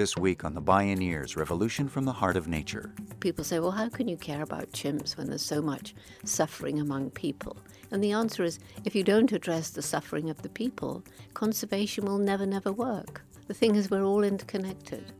This 0.00 0.16
week 0.16 0.46
on 0.46 0.54
The 0.54 0.62
Bioneers 0.62 1.36
Revolution 1.36 1.86
from 1.86 2.06
the 2.06 2.12
Heart 2.12 2.38
of 2.38 2.48
Nature. 2.48 2.94
People 3.20 3.44
say, 3.44 3.58
well, 3.58 3.70
how 3.70 3.90
can 3.90 4.08
you 4.08 4.16
care 4.16 4.40
about 4.40 4.72
chimps 4.72 5.18
when 5.18 5.26
there's 5.28 5.44
so 5.44 5.60
much 5.60 5.94
suffering 6.24 6.80
among 6.80 7.10
people? 7.10 7.58
And 7.90 8.02
the 8.02 8.12
answer 8.12 8.42
is 8.42 8.60
if 8.86 8.94
you 8.94 9.04
don't 9.04 9.30
address 9.30 9.68
the 9.68 9.82
suffering 9.82 10.30
of 10.30 10.40
the 10.40 10.48
people, 10.48 11.04
conservation 11.34 12.06
will 12.06 12.16
never, 12.16 12.46
never 12.46 12.72
work. 12.72 13.20
The 13.46 13.52
thing 13.52 13.74
is, 13.74 13.90
we're 13.90 14.02
all 14.02 14.24
interconnected. 14.24 15.12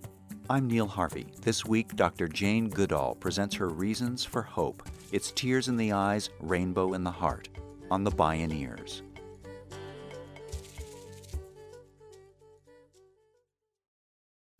I'm 0.48 0.66
Neil 0.66 0.86
Harvey. 0.86 1.26
This 1.42 1.66
week, 1.66 1.94
Dr. 1.94 2.26
Jane 2.26 2.70
Goodall 2.70 3.16
presents 3.16 3.54
her 3.56 3.68
reasons 3.68 4.24
for 4.24 4.40
hope. 4.40 4.88
It's 5.12 5.30
tears 5.32 5.68
in 5.68 5.76
the 5.76 5.92
eyes, 5.92 6.30
rainbow 6.40 6.94
in 6.94 7.04
the 7.04 7.10
heart 7.10 7.50
on 7.90 8.02
The 8.02 8.12
Bioneers. 8.12 9.02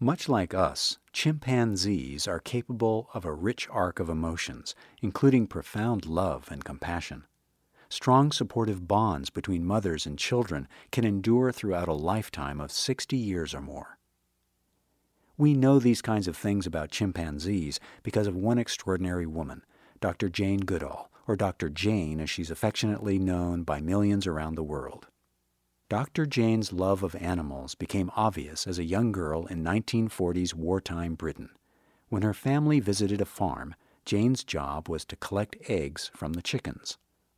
Much 0.02 0.30
like 0.30 0.54
us, 0.54 0.98
chimpanzees 1.12 2.26
are 2.26 2.40
capable 2.40 3.10
of 3.12 3.26
a 3.26 3.34
rich 3.34 3.68
arc 3.70 4.00
of 4.00 4.08
emotions, 4.08 4.74
including 5.02 5.46
profound 5.46 6.06
love 6.06 6.48
and 6.50 6.64
compassion. 6.64 7.24
Strong 7.90 8.32
supportive 8.32 8.88
bonds 8.88 9.28
between 9.28 9.62
mothers 9.62 10.06
and 10.06 10.18
children 10.18 10.66
can 10.90 11.04
endure 11.04 11.52
throughout 11.52 11.86
a 11.86 11.92
lifetime 11.92 12.62
of 12.62 12.72
60 12.72 13.14
years 13.14 13.52
or 13.52 13.60
more. 13.60 13.98
We 15.36 15.52
know 15.52 15.78
these 15.78 16.00
kinds 16.00 16.26
of 16.26 16.34
things 16.34 16.66
about 16.66 16.90
chimpanzees 16.90 17.78
because 18.02 18.26
of 18.26 18.34
one 18.34 18.58
extraordinary 18.58 19.26
woman, 19.26 19.66
Dr. 20.00 20.30
Jane 20.30 20.60
Goodall, 20.60 21.10
or 21.28 21.36
Dr. 21.36 21.68
Jane 21.68 22.20
as 22.20 22.30
she's 22.30 22.50
affectionately 22.50 23.18
known 23.18 23.64
by 23.64 23.82
millions 23.82 24.26
around 24.26 24.54
the 24.54 24.62
world. 24.62 25.08
Dr. 25.90 26.24
Jane's 26.24 26.72
love 26.72 27.02
of 27.02 27.16
animals 27.16 27.74
became 27.74 28.12
obvious 28.14 28.68
as 28.68 28.78
a 28.78 28.84
young 28.84 29.10
girl 29.10 29.46
in 29.46 29.64
1940s 29.64 30.54
wartime 30.54 31.16
Britain. 31.16 31.50
When 32.08 32.22
her 32.22 32.32
family 32.32 32.78
visited 32.78 33.20
a 33.20 33.24
farm, 33.24 33.74
Jane's 34.04 34.44
job 34.44 34.88
was 34.88 35.04
to 35.06 35.16
collect 35.16 35.56
eggs 35.68 36.08
from 36.14 36.34
the 36.34 36.42
chickens. 36.42 36.96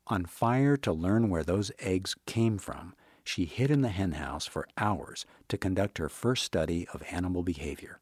On 0.09 0.27
fire 0.27 0.77
to 0.77 0.93
learn 0.93 1.31
where 1.31 1.43
those 1.43 1.73
eggs 1.79 2.15
came 2.27 2.59
from, 2.59 2.95
she 3.25 3.47
hid 3.47 3.71
in 3.71 3.81
the 3.81 3.89
henhouse 3.89 4.47
for 4.47 4.69
hours 4.77 5.25
to 5.49 5.57
conduct 5.57 5.97
her 5.97 6.11
first 6.11 6.45
study 6.45 6.87
of 6.93 7.03
animal 7.11 7.43
behavior. 7.43 8.01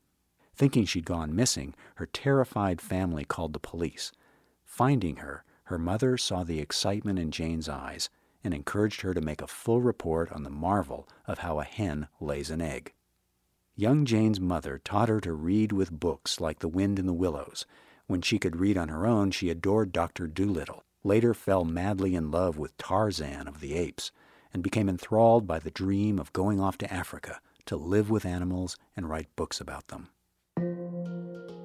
Thinking 0.57 0.85
she'd 0.85 1.07
gone 1.07 1.33
missing, 1.33 1.77
her 1.95 2.07
terrified 2.07 2.81
family 2.81 3.25
called 3.25 3.53
the 3.53 3.61
police. 3.61 4.11
Finding 4.65 5.19
her, 5.19 5.45
her 5.67 5.79
mother 5.79 6.17
saw 6.17 6.43
the 6.43 6.59
excitement 6.59 7.21
in 7.21 7.31
Jane's 7.31 7.69
eyes 7.69 8.11
and 8.43 8.55
encouraged 8.55 9.03
her 9.03 9.15
to 9.15 9.21
make 9.21 9.43
a 9.43 9.47
full 9.47 9.81
report 9.81 10.31
on 10.33 10.43
the 10.43 10.51
marvel 10.51 11.09
of 11.27 11.41
how 11.41 11.61
a 11.61 11.65
hen 11.65 12.09
lays 12.21 12.51
an 12.51 12.61
egg. 12.61 12.93
Young 13.77 14.05
Jane's 14.05 14.41
mother 14.41 14.79
taught 14.79 15.09
her 15.09 15.21
to 15.21 15.33
read 15.33 15.73
with 15.73 15.91
books 15.91 16.41
like 16.41 16.59
The 16.59 16.69
Wind 16.69 16.99
in 16.99 17.07
the 17.07 17.13
Willows. 17.13 17.65
When 18.07 18.21
she 18.21 18.39
could 18.39 18.57
read 18.57 18.77
on 18.77 18.89
her 18.89 19.07
own, 19.07 19.31
she 19.31 19.51
adored 19.51 19.93
Dr. 19.93 20.27
Dolittle, 20.27 20.85
later 21.03 21.33
fell 21.33 21.65
madly 21.65 22.15
in 22.15 22.31
love 22.31 22.59
with 22.59 22.77
Tarzan 22.77 23.49
of 23.49 23.61
the 23.61 23.75
Apes, 23.75 24.11
and 24.53 24.63
became 24.63 24.89
enthralled 24.89 25.47
by 25.47 25.59
the 25.59 25.71
dream 25.71 26.19
of 26.19 26.33
going 26.33 26.61
off 26.61 26.77
to 26.79 26.93
Africa 26.93 27.41
to 27.67 27.77
live 27.77 28.11
with 28.11 28.27
animals 28.27 28.77
and 28.97 29.09
write 29.09 29.35
books 29.37 29.61
about 29.61 29.89
them. 29.89 30.09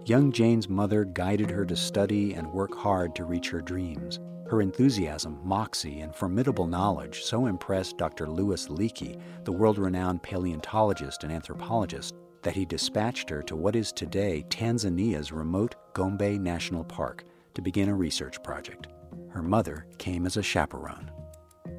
Young 0.05 0.31
Jane's 0.31 0.69
mother 0.69 1.03
guided 1.03 1.49
her 1.49 1.65
to 1.65 1.75
study 1.75 2.33
and 2.33 2.53
work 2.53 2.75
hard 2.75 3.15
to 3.15 3.25
reach 3.25 3.49
her 3.49 3.61
dreams. 3.61 4.19
Her 4.55 4.61
enthusiasm, 4.61 5.37
moxie, 5.43 5.99
and 5.99 6.15
formidable 6.15 6.65
knowledge 6.65 7.23
so 7.23 7.47
impressed 7.47 7.97
Dr. 7.97 8.29
Louis 8.29 8.69
Leakey, 8.69 9.19
the 9.43 9.51
world 9.51 9.77
renowned 9.77 10.23
paleontologist 10.23 11.25
and 11.25 11.33
anthropologist, 11.33 12.15
that 12.41 12.55
he 12.55 12.63
dispatched 12.63 13.29
her 13.29 13.43
to 13.43 13.57
what 13.57 13.75
is 13.75 13.91
today 13.91 14.45
Tanzania's 14.47 15.33
remote 15.33 15.75
Gombe 15.93 16.39
National 16.39 16.85
Park 16.85 17.25
to 17.53 17.61
begin 17.61 17.89
a 17.89 17.95
research 17.95 18.41
project. 18.43 18.87
Her 19.29 19.43
mother 19.43 19.87
came 19.97 20.25
as 20.25 20.37
a 20.37 20.41
chaperone. 20.41 21.11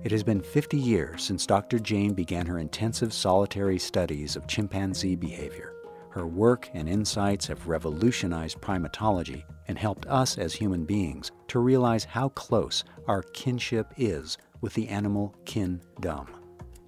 It 0.05 0.11
has 0.11 0.23
been 0.23 0.43
50 0.43 0.77
years 0.77 1.23
since 1.23 1.47
Dr. 1.47 1.79
Jane 1.79 2.13
began 2.13 2.45
her 2.45 2.59
intensive 2.59 3.15
solitary 3.15 3.79
studies 3.79 4.37
of 4.37 4.47
chimpanzee 4.49 5.17
behavior. 5.17 5.76
Her 6.17 6.27
work 6.27 6.71
and 6.73 6.89
insights 6.89 7.47
have 7.49 7.69
revolutionized 7.69 8.63
primatology 8.63 9.45
and 9.69 9.77
helped 9.77 10.07
us 10.07 10.39
as 10.39 10.55
human 10.55 10.87
beings 10.87 11.31
to 11.49 11.59
realize 11.59 12.05
how 12.05 12.31
close 12.31 12.85
our 13.07 13.21
kinship 13.35 13.93
is 13.99 14.39
with 14.63 14.73
the 14.73 14.89
animal 14.89 15.35
kin 15.45 15.79
kingdom. 16.01 16.29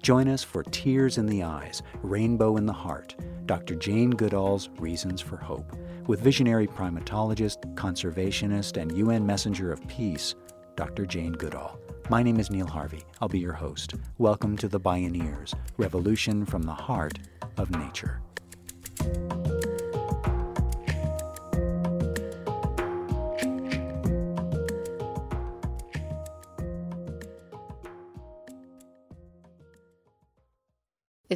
Join 0.01 0.27
us 0.29 0.43
for 0.43 0.63
Tears 0.63 1.19
in 1.19 1.27
the 1.27 1.43
Eyes, 1.43 1.83
Rainbow 2.01 2.57
in 2.57 2.65
the 2.65 2.73
Heart, 2.73 3.17
Dr. 3.45 3.75
Jane 3.75 4.09
Goodall's 4.09 4.69
Reasons 4.79 5.21
for 5.21 5.37
Hope, 5.37 5.77
with 6.07 6.21
visionary 6.21 6.65
primatologist, 6.65 7.75
conservationist, 7.75 8.81
and 8.81 8.97
UN 8.97 9.27
Messenger 9.27 9.71
of 9.71 9.87
Peace, 9.87 10.33
Dr. 10.75 11.05
Jane 11.05 11.33
Goodall. 11.33 11.79
My 12.09 12.23
name 12.23 12.39
is 12.39 12.49
Neil 12.49 12.65
Harvey. 12.65 13.03
I'll 13.21 13.29
be 13.29 13.37
your 13.37 13.53
host. 13.53 13.93
Welcome 14.17 14.57
to 14.57 14.67
The 14.67 14.79
Bioneers, 14.79 15.53
Revolution 15.77 16.47
from 16.47 16.63
the 16.63 16.73
Heart 16.73 17.19
of 17.57 17.69
Nature. 17.69 18.21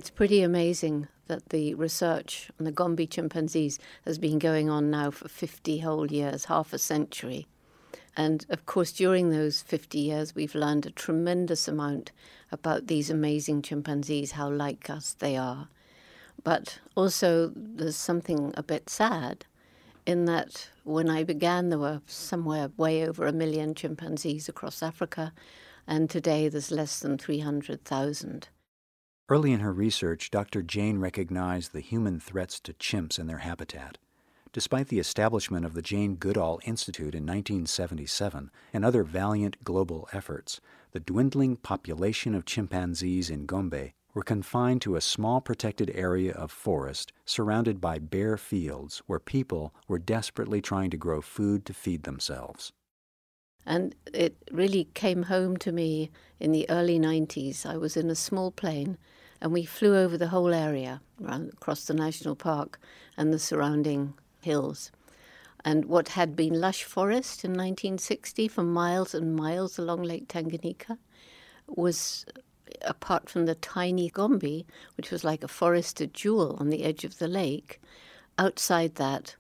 It's 0.04 0.10
pretty 0.10 0.42
amazing 0.42 1.08
that 1.28 1.48
the 1.48 1.76
research 1.76 2.52
on 2.60 2.66
the 2.66 2.74
Gombe 2.74 3.08
chimpanzees 3.08 3.80
has 4.04 4.18
been 4.18 4.38
going 4.38 4.70
on 4.70 4.92
now 4.92 5.12
for 5.12 5.30
50 5.30 5.80
whole 5.80 6.12
years, 6.12 6.44
half 6.44 6.74
a 6.74 6.78
century. 6.78 7.48
And 8.18 8.46
of 8.50 8.66
course, 8.66 8.92
during 8.92 9.30
those 9.30 9.62
50 9.62 9.98
years, 9.98 10.36
we've 10.36 10.56
learned 10.56 10.86
a 10.86 10.92
tremendous 10.92 11.70
amount 11.70 12.12
about 12.52 12.88
these 12.88 13.10
amazing 13.10 13.62
chimpanzees, 13.62 14.34
how 14.34 14.50
like 14.50 14.90
us 14.90 15.16
they 15.20 15.38
are. 15.38 15.70
But 16.44 16.82
also, 16.96 17.54
there's 17.56 17.96
something 17.96 18.54
a 18.58 18.62
bit 18.62 18.90
sad 18.90 19.46
in 20.06 20.26
that 20.26 20.68
when 20.84 21.10
I 21.10 21.24
began, 21.24 21.70
there 21.70 21.80
were 21.80 22.02
somewhere 22.08 22.72
way 22.76 23.08
over 23.08 23.26
a 23.26 23.32
million 23.32 23.74
chimpanzees 23.74 24.50
across 24.50 24.84
Africa, 24.84 25.32
and 25.88 26.10
today 26.10 26.50
there's 26.50 26.72
less 26.72 27.00
than 27.00 27.18
300,000. 27.18 28.50
Early 29.30 29.54
in 29.54 29.62
her 29.62 29.72
research, 29.72 30.32
Dr. 30.32 30.62
Jane 30.62 30.98
recognized 30.98 31.72
the 31.72 31.80
human 31.80 32.20
threats 32.20 32.60
to 32.60 32.74
chimps 32.74 33.18
and 33.18 33.30
their 33.30 33.38
habitat. 33.38 33.98
Despite 34.52 34.90
the 34.90 35.00
establishment 35.00 35.66
of 35.66 35.74
the 35.74 35.82
Jane 35.82 36.16
Goodall 36.16 36.60
Institute 36.66 37.16
in 37.16 37.24
1977 37.24 38.52
and 38.74 38.84
other 38.84 39.04
valiant 39.04 39.64
global 39.64 40.10
efforts, 40.12 40.60
the 40.92 41.00
dwindling 41.00 41.56
population 41.56 42.36
of 42.36 42.46
chimpanzees 42.46 43.30
in 43.30 43.46
Gombe 43.46 43.94
were 44.14 44.24
confined 44.24 44.82
to 44.82 44.98
a 44.98 45.02
small 45.02 45.40
protected 45.40 45.90
area 45.96 46.34
of 46.34 46.52
forest 46.52 47.14
surrounded 47.26 47.80
by 47.80 48.00
bare 48.00 48.36
fields 48.38 49.02
where 49.08 49.20
people 49.20 49.74
were 49.88 50.00
desperately 50.00 50.62
trying 50.62 50.90
to 50.90 50.98
grow 50.98 51.22
food 51.22 51.66
to 51.66 51.74
feed 51.74 52.04
themselves. 52.04 52.74
And 53.66 53.96
it 54.14 54.36
really 54.52 54.90
came 54.94 55.24
home 55.24 55.56
to 55.58 55.72
me 55.72 56.12
in 56.40 56.52
the 56.52 56.70
early 56.70 57.00
90s. 57.00 57.66
I 57.66 57.78
was 57.78 57.96
in 57.96 58.10
a 58.10 58.16
small 58.16 58.52
plane 58.52 58.98
and 59.44 59.52
we 59.52 59.66
flew 59.66 59.98
over 59.98 60.18
the 60.18 60.30
whole 60.30 60.54
area 60.54 61.02
across 61.28 61.84
the 61.84 61.94
national 61.94 62.34
park 62.34 62.80
and 63.18 63.34
the 63.34 63.38
surrounding 63.38 64.14
hills. 64.40 64.90
And 65.66 65.84
what 65.86 66.10
had 66.10 66.34
been 66.34 66.62
lush 66.62 66.86
forest 66.86 67.44
in 67.44 67.52
1960 67.52 68.48
for 68.48 68.64
miles 68.64 69.14
and 69.14 69.36
miles 69.36 69.78
along 69.78 70.04
Lake 70.04 70.30
Tanganyika 70.30 70.98
was, 71.68 72.26
apart 72.84 73.30
from 73.30 73.46
the 73.46 73.56
tiny 73.56 74.10
Gombe, 74.10 74.64
which 74.96 75.12
was 75.12 75.26
like 75.26 75.44
a 75.44 75.50
forested 75.50 76.14
jewel 76.14 76.56
on 76.58 76.70
the 76.70 76.86
edge 76.86 77.04
of 77.04 77.20
the 77.20 77.28
lake, 77.28 77.82
outside 78.40 78.96
that, 78.96 79.36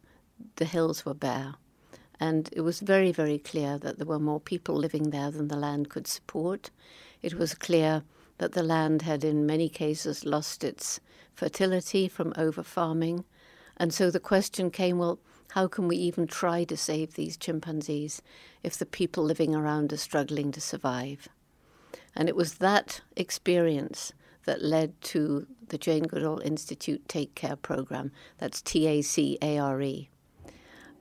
the 0.58 0.66
hills 0.66 1.06
were 1.06 1.14
bare. 1.14 1.56
And 2.20 2.50
it 2.52 2.62
was 2.62 2.82
very, 2.82 3.14
very 3.14 3.38
clear 3.38 3.78
that 3.78 4.00
there 4.00 4.08
were 4.08 4.20
more 4.20 4.42
people 4.42 4.76
living 4.76 5.12
there 5.12 5.32
than 5.32 5.48
the 5.48 5.56
land 5.56 5.90
could 5.90 6.08
support. 6.08 6.72
It 7.22 7.36
was 7.36 7.56
clear 7.56 8.04
that 8.44 8.52
the 8.52 8.62
land 8.62 9.04
had 9.04 9.24
in 9.24 9.46
many 9.46 9.70
cases 9.70 10.26
lost 10.26 10.66
its 10.66 11.00
fertility 11.34 12.10
from 12.10 12.34
over 12.36 12.62
farming. 12.62 13.24
And 13.78 13.94
so 13.94 14.12
the 14.12 14.20
question 14.20 14.70
came 14.70 14.98
well, 14.98 15.18
how 15.52 15.66
can 15.68 15.88
we 15.88 15.96
even 15.96 16.28
try 16.28 16.66
to 16.66 16.76
save 16.76 17.14
these 17.14 17.38
chimpanzees 17.38 18.22
if 18.62 18.76
the 18.76 18.86
people 18.86 19.24
living 19.24 19.56
around 19.56 19.94
are 19.94 19.98
struggling 19.98 20.52
to 20.52 20.60
survive? 20.60 21.30
And 22.18 22.28
it 22.28 22.36
was 22.36 22.56
that 22.56 23.00
experience 23.16 24.12
that 24.44 24.62
led 24.62 25.00
to 25.14 25.48
the 25.70 25.78
Jane 25.78 26.04
Goodall 26.04 26.40
Institute 26.40 27.08
TACARE 27.08 27.62
program. 27.62 28.12
That's 28.40 28.62
T 28.62 28.88
A 28.88 29.02
C 29.02 29.38
A 29.42 29.58
R 29.58 29.82
E. 29.82 30.10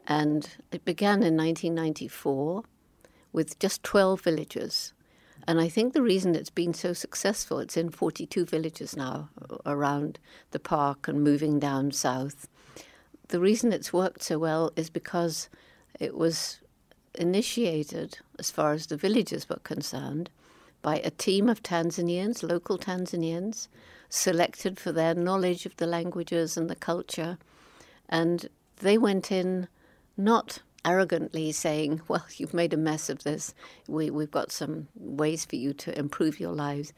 And 0.07 0.49
it 0.71 0.85
began 0.85 1.25
in 1.25 1.37
1994 1.37 2.63
with 3.33 3.59
just 3.59 3.83
12 3.83 4.21
villages 4.21 4.95
and 5.47 5.61
I 5.61 5.69
think 5.69 5.93
the 5.93 6.03
reason 6.03 6.35
it's 6.35 6.51
been 6.51 6.75
so 6.75 6.93
successful, 6.93 7.59
it's 7.59 7.77
in 7.77 7.91
42 7.91 8.45
villages 8.45 8.97
now 8.97 9.29
around 9.67 10.19
the 10.53 10.61
park 10.61 11.09
and 11.09 11.23
moving 11.23 11.59
down 11.59 11.93
south, 11.93 12.49
the 13.29 13.41
reason 13.41 13.73
it's 13.73 13.93
worked 13.93 14.23
so 14.23 14.39
well 14.39 14.73
is 14.77 14.91
because 14.91 15.49
it 15.99 16.17
was 16.17 16.61
initiated, 17.15 18.19
as 18.39 18.51
far 18.51 18.73
as 18.73 18.87
the 18.87 18.97
villages 18.97 19.49
were 19.49 19.57
concerned, 19.57 20.31
by 20.81 20.99
a 20.99 21.11
team 21.11 21.49
of 21.49 21.63
Tanzanians, 21.63 22.43
local 22.43 22.79
Tanzanians, 22.79 23.69
selected 24.09 24.79
for 24.79 24.93
their 24.93 25.15
knowledge 25.15 25.65
of 25.65 25.77
the 25.77 25.87
languages 25.87 26.57
and 26.57 26.69
the 26.69 26.77
culture. 26.77 27.39
And 28.09 28.49
they 28.77 28.99
went 28.99 29.33
in 29.33 29.69
not 30.17 30.61
arrogantly 30.85 31.53
saying, 31.53 32.03
Well, 32.09 32.25
you've 32.37 32.55
made 32.55 32.75
a 32.75 32.79
mess 32.79 33.09
of 33.09 33.25
this, 33.25 33.55
we, 33.89 34.11
we've 34.11 34.31
got 34.31 34.53
some 34.53 34.89
ways 34.95 35.45
for 35.45 35.57
you 35.57 35.73
to 35.75 35.99
improve 35.99 36.41
your 36.41 36.53
lives, 36.53 36.93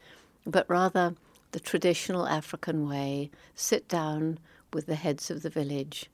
but 0.45 0.69
rather 0.69 1.15
the 1.51 1.59
traditional 1.59 2.27
African 2.27 2.87
way 2.87 3.31
sit 3.55 3.87
down 3.87 4.39
with 4.73 4.87
the 4.87 4.95
heads 4.95 5.31
of 5.31 5.41
the 5.41 5.49
village 5.49 6.09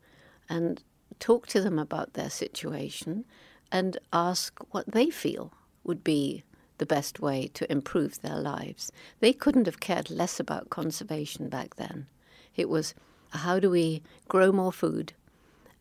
and 0.49 0.83
talk 1.19 1.47
to 1.47 1.61
them 1.61 1.79
about 1.79 2.13
their 2.13 2.29
situation 2.29 3.25
and 3.71 3.97
ask 4.13 4.59
what 4.71 4.91
they 4.91 5.09
feel 5.09 5.51
would 5.83 6.03
be 6.03 6.43
the 6.77 6.85
best 6.85 7.19
way 7.19 7.47
to 7.53 7.71
improve 7.71 8.21
their 8.21 8.39
lives. 8.39 8.91
They 9.19 9.33
couldn't 9.33 9.65
have 9.65 9.79
cared 9.79 10.09
less 10.09 10.39
about 10.39 10.69
conservation 10.69 11.47
back 11.47 11.75
then. 11.75 12.07
It 12.55 12.69
was 12.69 12.93
how 13.29 13.59
do 13.59 13.69
we 13.69 14.01
grow 14.27 14.51
more 14.51 14.71
food? 14.71 15.13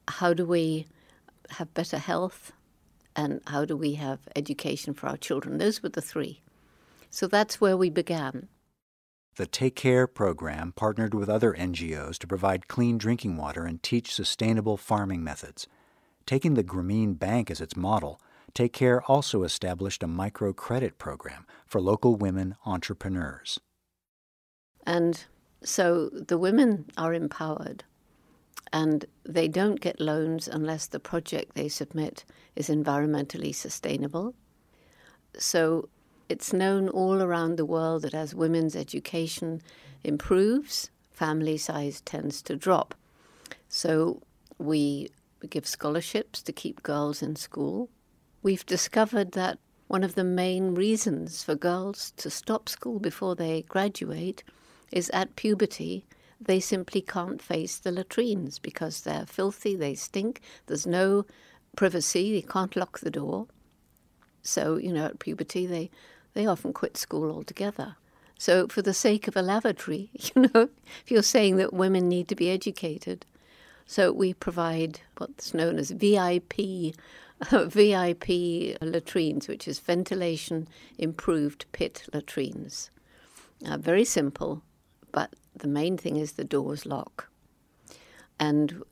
How 0.09 0.35
do 0.35 0.45
we 0.45 0.87
have 1.53 1.75
better 1.75 1.99
health? 1.99 2.53
And 3.17 3.41
how 3.47 3.65
do 3.65 3.77
we 3.77 3.95
have 3.95 4.21
education 4.37 4.95
for 4.95 5.09
our 5.09 5.17
children? 5.17 5.59
Those 5.59 5.83
were 5.83 5.89
the 5.89 6.01
three. 6.01 6.43
So 7.11 7.27
that's 7.27 7.61
where 7.61 7.77
we 7.77 7.91
began. 7.91 8.49
The 9.37 9.47
TACARE 9.47 10.13
program 10.13 10.73
partnered 10.73 11.15
with 11.15 11.29
other 11.29 11.53
NGOs 11.55 12.19
to 12.19 12.27
provide 12.27 12.69
clean 12.69 12.99
drinking 12.99 13.37
water 13.37 13.65
and 13.65 13.83
teach 13.83 14.15
sustainable 14.15 14.77
farming 14.77 15.25
methods. 15.25 15.67
Taking 16.27 16.55
the 16.55 16.65
Grameen 16.65 17.19
Bank 17.19 17.51
as 17.51 17.61
its 17.61 17.77
model, 17.77 18.21
TACARE 18.55 19.03
also 19.07 19.43
established 19.43 20.03
a 20.03 20.09
microcredit 20.09 20.99
program 20.99 21.47
for 21.67 21.81
local 21.81 22.17
women 22.17 22.57
entrepreneurs. 22.67 23.61
And 24.87 25.25
so 25.63 26.09
the 26.09 26.39
women 26.39 26.87
are 26.97 27.15
empowered 27.15 27.85
and 28.73 29.05
they 29.25 29.49
don't 29.49 29.81
get 29.81 30.01
loans 30.01 30.49
unless 30.49 30.87
the 30.87 31.01
project 31.01 31.55
they 31.55 31.69
submit 31.69 32.25
is 32.55 32.69
environmentally 32.69 33.55
sustainable. 33.55 34.35
So 35.37 35.89
it's 36.29 36.53
known 36.53 36.89
all 36.89 37.23
around 37.23 37.57
the 37.57 37.65
world 37.65 38.03
that 38.03 38.15
as 38.15 38.35
women's 38.35 38.77
education 38.77 39.63
improves, 40.05 40.91
family 41.11 41.57
size 41.57 42.01
tends 42.01 42.43
to 42.43 42.57
drop. 42.57 42.95
So 43.69 44.23
we 44.59 45.11
give 45.49 45.67
scholarships 45.67 46.43
to 46.43 46.53
keep 46.53 46.83
girls 46.83 47.23
in 47.23 47.37
school. 47.37 47.89
We've 48.43 48.65
discovered 48.67 49.33
that 49.33 49.59
one 49.89 50.05
of 50.05 50.15
the 50.15 50.25
main 50.25 50.75
reasons 50.75 51.43
for 51.43 51.57
girls 51.57 52.13
to 52.19 52.31
stop 52.31 52.69
school 52.69 53.01
before 53.01 53.35
they 53.35 53.63
graduate 53.63 54.45
is 54.93 55.11
at 55.11 55.35
puberty 55.35 56.05
they 56.41 56.61
simply 56.61 57.01
can't 57.01 57.43
face 57.43 57.79
the 57.79 57.93
latrines 57.93 58.59
because 58.59 59.03
they're 59.03 59.27
filthy, 59.27 59.77
they 59.77 59.95
stink, 59.95 60.41
there's 60.67 60.87
no 60.87 61.27
privacy, 61.77 62.33
they 62.33 62.47
can't 62.47 62.77
lock 62.77 63.01
the 63.01 63.11
door. 63.11 63.47
So, 64.43 64.77
you 64.77 64.93
know, 64.93 65.07
at 65.07 65.19
puberty, 65.19 65.67
they, 65.67 65.91
they 66.33 66.47
often 66.47 66.73
quit 66.73 66.97
school 66.97 67.31
altogether. 67.31 67.97
So, 68.39 68.69
for 68.69 68.81
the 68.81 68.95
sake 68.95 69.29
of 69.29 69.37
a 69.37 69.43
lavatory, 69.43 70.09
you 70.15 70.51
know, 70.55 70.71
if 71.05 71.11
you're 71.11 71.23
saying 71.23 71.57
that 71.57 71.75
women 71.75 72.09
need 72.09 72.27
to 72.29 72.35
be 72.35 72.51
educated, 72.51 73.27
so 73.85 74.13
we 74.13 74.33
provide 74.33 75.01
what's 75.19 75.53
known 75.53 75.79
as 75.79 75.91
VIP 75.91 76.95
VIP 77.51 78.29
latrines, 78.81 79.49
which 79.49 79.67
is 79.67 79.79
ventilation 79.79 80.69
improved 80.99 81.65
pit 81.73 82.05
latrines. 82.13 82.91
Uh, 83.67 83.77
very 83.77 84.05
simple, 84.05 84.63
but 85.13 85.35
the 85.61 85.69
main 85.69 85.97
thing 85.97 86.17
is 86.17 86.33
the 86.33 86.45
doors 86.45 86.85
lock. 86.85 87.29
And 88.39 88.83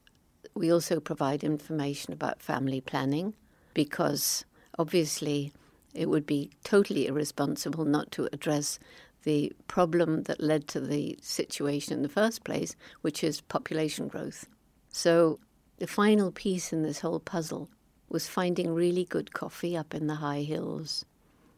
we 0.55 0.73
also 0.73 1.01
provide 1.01 1.45
information 1.45 2.13
about 2.13 2.43
family 2.43 2.81
planning 2.81 3.35
because 3.75 4.45
obviously 4.79 5.53
it 5.95 6.09
would 6.09 6.27
be 6.27 6.51
totally 6.65 7.07
irresponsible 7.07 7.85
not 7.85 8.11
to 8.13 8.29
address 8.33 8.79
the 9.25 9.53
problem 9.67 10.23
that 10.25 10.41
led 10.41 10.69
to 10.69 10.81
the 10.81 11.19
situation 11.21 11.93
in 11.93 12.03
the 12.03 12.09
first 12.09 12.45
place, 12.45 12.77
which 13.01 13.25
is 13.25 13.41
population 13.41 14.09
growth. 14.09 14.47
So 14.91 15.39
the 15.79 15.87
final 15.87 16.31
piece 16.31 16.73
in 16.73 16.83
this 16.83 17.01
whole 17.01 17.21
puzzle 17.21 17.69
was 18.09 18.29
finding 18.29 18.75
really 18.75 19.05
good 19.05 19.33
coffee 19.33 19.77
up 19.77 19.95
in 19.95 20.07
the 20.07 20.17
high 20.17 20.43
hills. 20.43 21.05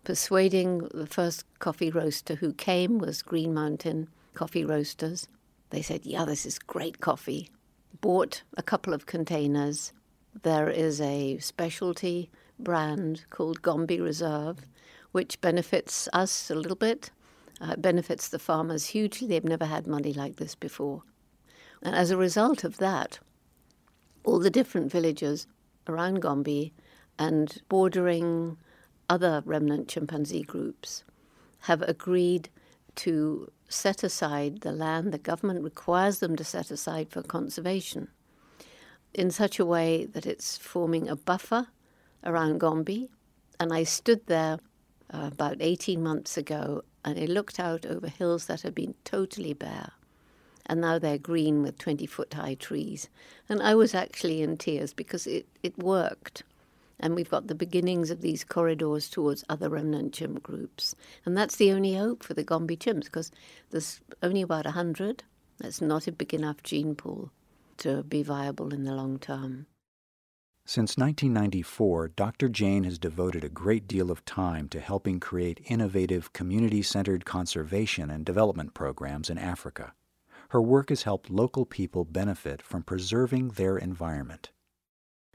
Persuading 0.04 0.88
the 0.92 1.06
first 1.06 1.44
coffee 1.58 1.90
roaster 1.90 2.34
who 2.36 2.52
came 2.52 2.98
was 2.98 3.22
Green 3.22 3.52
Mountain 3.52 4.08
Coffee 4.34 4.64
Roasters. 4.64 5.28
They 5.70 5.82
said, 5.82 6.04
Yeah, 6.04 6.24
this 6.24 6.46
is 6.46 6.58
great 6.58 7.00
coffee. 7.00 7.48
Bought 8.00 8.42
a 8.56 8.62
couple 8.62 8.92
of 8.94 9.06
containers. 9.06 9.92
There 10.42 10.68
is 10.68 11.00
a 11.00 11.38
specialty 11.38 12.30
brand 12.58 13.24
called 13.30 13.62
Gombe 13.62 14.00
Reserve, 14.00 14.58
which 15.12 15.40
benefits 15.40 16.08
us 16.12 16.50
a 16.50 16.54
little 16.54 16.76
bit. 16.76 17.10
Uh, 17.60 17.76
benefits 17.76 18.28
the 18.28 18.38
farmers 18.38 18.86
hugely. 18.86 19.26
They've 19.26 19.44
never 19.44 19.66
had 19.66 19.86
money 19.86 20.12
like 20.12 20.36
this 20.36 20.54
before. 20.54 21.02
And 21.82 21.94
as 21.94 22.10
a 22.10 22.16
result 22.16 22.64
of 22.64 22.78
that, 22.78 23.18
all 24.24 24.38
the 24.38 24.50
different 24.50 24.90
villages 24.90 25.46
around 25.86 26.20
Gombe 26.20 26.72
and 27.18 27.62
bordering 27.68 28.56
other 29.08 29.42
remnant 29.44 29.88
chimpanzee 29.88 30.42
groups 30.42 31.04
have 31.60 31.82
agreed 31.82 32.48
to 32.94 33.50
set 33.70 34.02
aside 34.02 34.60
the 34.60 34.72
land 34.72 35.12
the 35.12 35.18
government 35.18 35.62
requires 35.62 36.18
them 36.18 36.36
to 36.36 36.44
set 36.44 36.70
aside 36.70 37.08
for 37.08 37.22
conservation 37.22 38.08
in 39.14 39.30
such 39.30 39.58
a 39.58 39.64
way 39.64 40.04
that 40.06 40.26
it's 40.26 40.56
forming 40.56 41.08
a 41.08 41.16
buffer 41.16 41.68
around 42.24 42.58
Gombe. 42.58 43.08
And 43.58 43.72
I 43.72 43.84
stood 43.84 44.26
there 44.26 44.58
uh, 45.12 45.30
about 45.32 45.56
18 45.60 46.02
months 46.02 46.36
ago 46.36 46.82
and 47.04 47.18
I 47.18 47.24
looked 47.24 47.58
out 47.58 47.86
over 47.86 48.08
hills 48.08 48.46
that 48.46 48.62
had 48.62 48.74
been 48.74 48.94
totally 49.04 49.54
bare. 49.54 49.92
And 50.66 50.80
now 50.80 50.98
they're 50.98 51.18
green 51.18 51.62
with 51.62 51.78
20 51.78 52.06
foot 52.06 52.34
high 52.34 52.54
trees. 52.54 53.08
And 53.48 53.62
I 53.62 53.74
was 53.74 53.94
actually 53.94 54.42
in 54.42 54.56
tears 54.56 54.92
because 54.92 55.26
it, 55.26 55.46
it 55.62 55.76
worked. 55.78 56.44
And 57.00 57.14
we've 57.14 57.30
got 57.30 57.46
the 57.46 57.54
beginnings 57.54 58.10
of 58.10 58.20
these 58.20 58.44
corridors 58.44 59.08
towards 59.08 59.44
other 59.48 59.68
remnant 59.68 60.12
chimp 60.12 60.42
groups. 60.42 60.94
And 61.24 61.36
that's 61.36 61.56
the 61.56 61.72
only 61.72 61.94
hope 61.94 62.22
for 62.22 62.34
the 62.34 62.44
Gombe 62.44 62.68
chimps 62.68 63.04
because 63.04 63.32
there's 63.70 64.00
only 64.22 64.42
about 64.42 64.66
100. 64.66 65.24
That's 65.58 65.80
not 65.80 66.06
a 66.06 66.12
big 66.12 66.34
enough 66.34 66.62
gene 66.62 66.94
pool 66.94 67.32
to 67.78 68.02
be 68.02 68.22
viable 68.22 68.72
in 68.72 68.84
the 68.84 68.94
long 68.94 69.18
term. 69.18 69.66
Since 70.66 70.96
1994, 70.98 72.08
Dr. 72.08 72.48
Jane 72.48 72.84
has 72.84 72.98
devoted 72.98 73.42
a 73.42 73.48
great 73.48 73.88
deal 73.88 74.10
of 74.10 74.24
time 74.24 74.68
to 74.68 74.78
helping 74.78 75.18
create 75.18 75.64
innovative 75.64 76.32
community 76.32 76.82
centered 76.82 77.24
conservation 77.24 78.10
and 78.10 78.24
development 78.24 78.74
programs 78.74 79.30
in 79.30 79.38
Africa. 79.38 79.94
Her 80.50 80.62
work 80.62 80.90
has 80.90 81.02
helped 81.02 81.30
local 81.30 81.64
people 81.64 82.04
benefit 82.04 82.62
from 82.62 82.82
preserving 82.82 83.48
their 83.50 83.78
environment. 83.78 84.50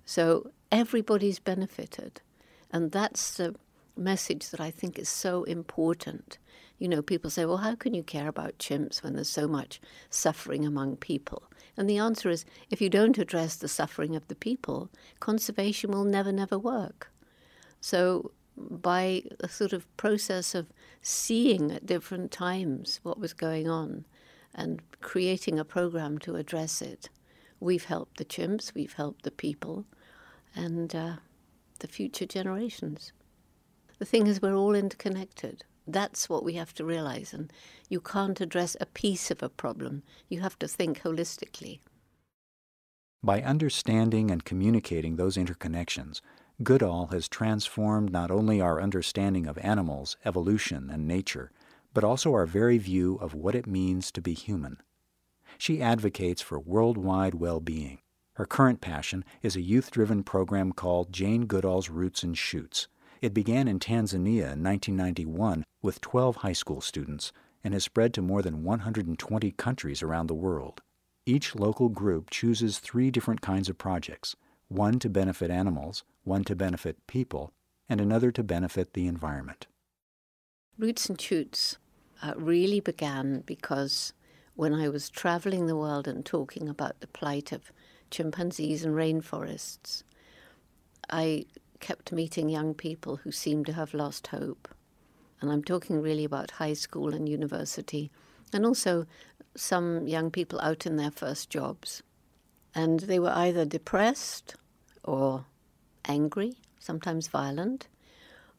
So 0.06 0.52
everybody's 0.72 1.40
benefited. 1.40 2.22
And 2.72 2.92
that's 2.92 3.38
the 3.38 3.56
message 3.98 4.50
that 4.50 4.60
I 4.60 4.72
think 4.72 5.00
is 5.00 5.10
so 5.10 5.44
important. 5.44 6.38
You 6.78 6.90
know, 6.90 7.02
people 7.02 7.30
say, 7.30 7.46
well, 7.46 7.58
how 7.58 7.76
can 7.76 7.94
you 7.94 8.04
care 8.04 8.28
about 8.28 8.58
chimps 8.58 9.02
when 9.02 9.14
there's 9.14 9.30
so 9.30 9.48
much 9.48 9.80
suffering 10.10 10.66
among 10.66 10.98
people? 10.98 11.44
And 11.78 11.90
the 11.90 11.98
answer 11.98 12.30
is 12.30 12.46
if 12.70 12.82
you 12.82 12.90
don't 12.90 13.18
address 13.18 13.56
the 13.56 13.68
suffering 13.68 14.16
of 14.16 14.28
the 14.28 14.36
people, 14.36 14.90
conservation 15.20 15.92
will 15.92 16.04
never, 16.04 16.32
never 16.32 16.58
work. 16.58 17.12
So, 17.80 18.32
by 18.58 19.24
a 19.42 19.50
sort 19.50 19.74
of 19.74 19.86
process 19.98 20.56
of 20.56 20.68
seeing 21.02 21.72
at 21.72 21.86
different 21.86 22.32
times 22.32 23.02
what 23.04 23.20
was 23.20 23.34
going 23.34 23.68
on 23.68 24.06
and 24.54 24.82
creating 25.02 25.60
a 25.60 25.66
program 25.66 26.18
to 26.20 26.38
address 26.38 26.82
it, 26.82 27.10
we've 27.60 27.86
helped 27.86 28.18
the 28.18 28.24
chimps, 28.24 28.74
we've 28.74 28.94
helped 28.94 29.24
the 29.24 29.32
people, 29.32 29.86
and 30.56 30.96
uh, 30.96 31.16
the 31.80 31.88
future 31.88 32.26
generations. 32.26 33.12
The 34.00 34.06
thing 34.06 34.28
is, 34.28 34.42
we're 34.42 34.56
all 34.56 34.76
interconnected. 34.76 35.64
That's 35.88 36.30
what 36.30 36.44
we 36.44 36.54
have 36.54 36.74
to 36.76 36.86
realize. 36.86 37.34
And 37.34 37.52
you 37.90 38.02
can't 38.02 38.42
address 38.42 38.76
a 38.80 38.86
piece 38.86 39.30
of 39.32 39.44
a 39.44 39.50
problem, 39.50 40.04
you 40.30 40.42
have 40.42 40.58
to 40.60 40.68
think 40.68 41.02
holistically. 41.02 41.80
By 43.24 43.42
understanding 43.42 44.30
and 44.30 44.46
communicating 44.46 45.16
those 45.16 45.38
interconnections, 45.38 46.22
Goodall 46.64 47.08
has 47.08 47.28
transformed 47.28 48.12
not 48.12 48.32
only 48.32 48.62
our 48.62 48.82
understanding 48.82 49.48
of 49.48 49.58
animals, 49.58 50.16
evolution, 50.24 50.90
and 50.90 51.08
nature, 51.08 51.52
but 51.94 52.04
also 52.04 52.34
our 52.34 52.46
very 52.46 52.78
view 52.78 53.16
of 53.16 53.34
what 53.34 53.56
it 53.56 53.68
means 53.68 54.12
to 54.12 54.22
be 54.22 54.34
human. 54.34 54.78
She 55.58 55.82
advocates 55.82 56.42
for 56.42 56.60
worldwide 56.60 57.36
well 57.36 57.60
being 57.60 58.00
Her 58.36 58.46
current 58.46 58.82
passion 58.82 59.24
is 59.42 59.56
a 59.56 59.62
youth 59.62 59.92
driven 59.92 60.22
program 60.22 60.74
called 60.74 61.14
Jane 61.14 61.46
Goodall's 61.46 61.90
Roots 61.90 62.22
and 62.22 62.38
Shoots. 62.38 62.90
It 63.22 63.34
began 63.34 63.68
in 63.68 63.80
Tanzania 63.80 64.52
in 64.52 64.64
1991 64.64 65.64
with 65.82 66.02
12 66.02 66.38
high 66.38 66.54
school 66.54 66.82
students 66.82 67.32
and 67.64 67.74
has 67.74 67.86
spread 67.86 68.14
to 68.14 68.22
more 68.22 68.42
than 68.42 68.64
120 68.64 69.52
countries 69.52 70.04
around 70.04 70.28
the 70.28 70.34
world. 70.34 70.82
Each 71.26 71.56
local 71.56 71.88
group 71.88 72.30
chooses 72.30 72.80
three 72.80 73.10
different 73.10 73.42
kinds 73.42 73.70
of 73.70 73.78
projects 73.78 74.36
one 74.68 75.00
to 75.00 75.10
benefit 75.10 75.50
animals, 75.50 76.04
one 76.24 76.44
to 76.44 76.56
benefit 76.56 77.08
people, 77.08 77.54
and 77.88 78.02
another 78.02 78.32
to 78.32 78.44
benefit 78.44 78.94
the 78.94 79.08
environment. 79.08 79.68
Roots 80.78 81.08
and 81.08 81.22
Shoots 81.22 81.78
uh, 82.22 82.34
really 82.36 82.82
began 82.82 83.44
because 83.46 84.12
when 84.56 84.74
I 84.74 84.90
was 84.90 85.10
traveling 85.10 85.68
the 85.68 85.76
world 85.76 86.08
and 86.08 86.26
talking 86.26 86.68
about 86.68 87.00
the 87.00 87.08
plight 87.08 87.52
of 87.52 87.72
chimpanzees 88.12 88.84
and 88.84 88.96
rainforests, 88.96 90.04
I 91.10 91.46
kept 91.80 92.12
meeting 92.12 92.50
young 92.50 92.74
people 92.74 93.18
who 93.18 93.32
seemed 93.32 93.66
to 93.68 93.74
have 93.74 93.94
lost 93.94 94.28
hope. 94.28 94.68
And 95.42 95.52
I'm 95.52 95.64
talking 95.64 96.02
really 96.02 96.24
about 96.24 96.52
high 96.52 96.74
school 96.74 97.14
and 97.14 97.28
university, 97.28 98.10
and 98.54 98.66
also 98.66 99.06
some 99.56 100.08
young 100.08 100.32
people 100.32 100.60
out 100.62 100.86
in 100.86 100.96
their 100.96 101.12
first 101.12 101.50
jobs. 101.50 102.02
And 102.74 103.02
they 103.02 103.20
were 103.20 103.34
either 103.34 103.66
depressed 103.66 104.56
or 105.04 105.46
angry, 106.06 106.56
sometimes 106.80 107.28
violent, 107.28 107.88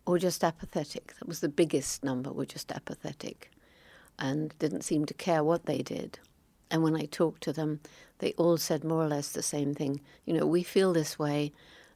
or 0.06 0.18
just 0.18 0.44
apathetic. 0.44 1.14
That 1.18 1.28
was 1.28 1.40
the 1.40 1.48
biggest 1.48 2.04
number, 2.04 2.32
were 2.32 2.46
just 2.46 2.70
apathetic 2.70 3.50
and 4.18 4.54
didn't 4.58 4.82
seem 4.82 5.04
to 5.06 5.14
care 5.14 5.42
what 5.44 5.66
they 5.66 5.78
did. 5.78 6.18
And 6.70 6.82
when 6.82 6.96
I 6.96 7.06
talked 7.06 7.42
to 7.44 7.52
them, 7.52 7.80
they 8.18 8.32
all 8.32 8.56
said 8.56 8.85
more 8.85 9.02
or 9.02 9.08
less 9.08 9.30
the 9.30 9.42
same 9.42 9.75
thing. 9.75 10.00
You 10.25 10.35
know, 10.35 10.46
we 10.46 10.62
feel 10.62 10.92
this 10.92 11.18
way 11.18 11.52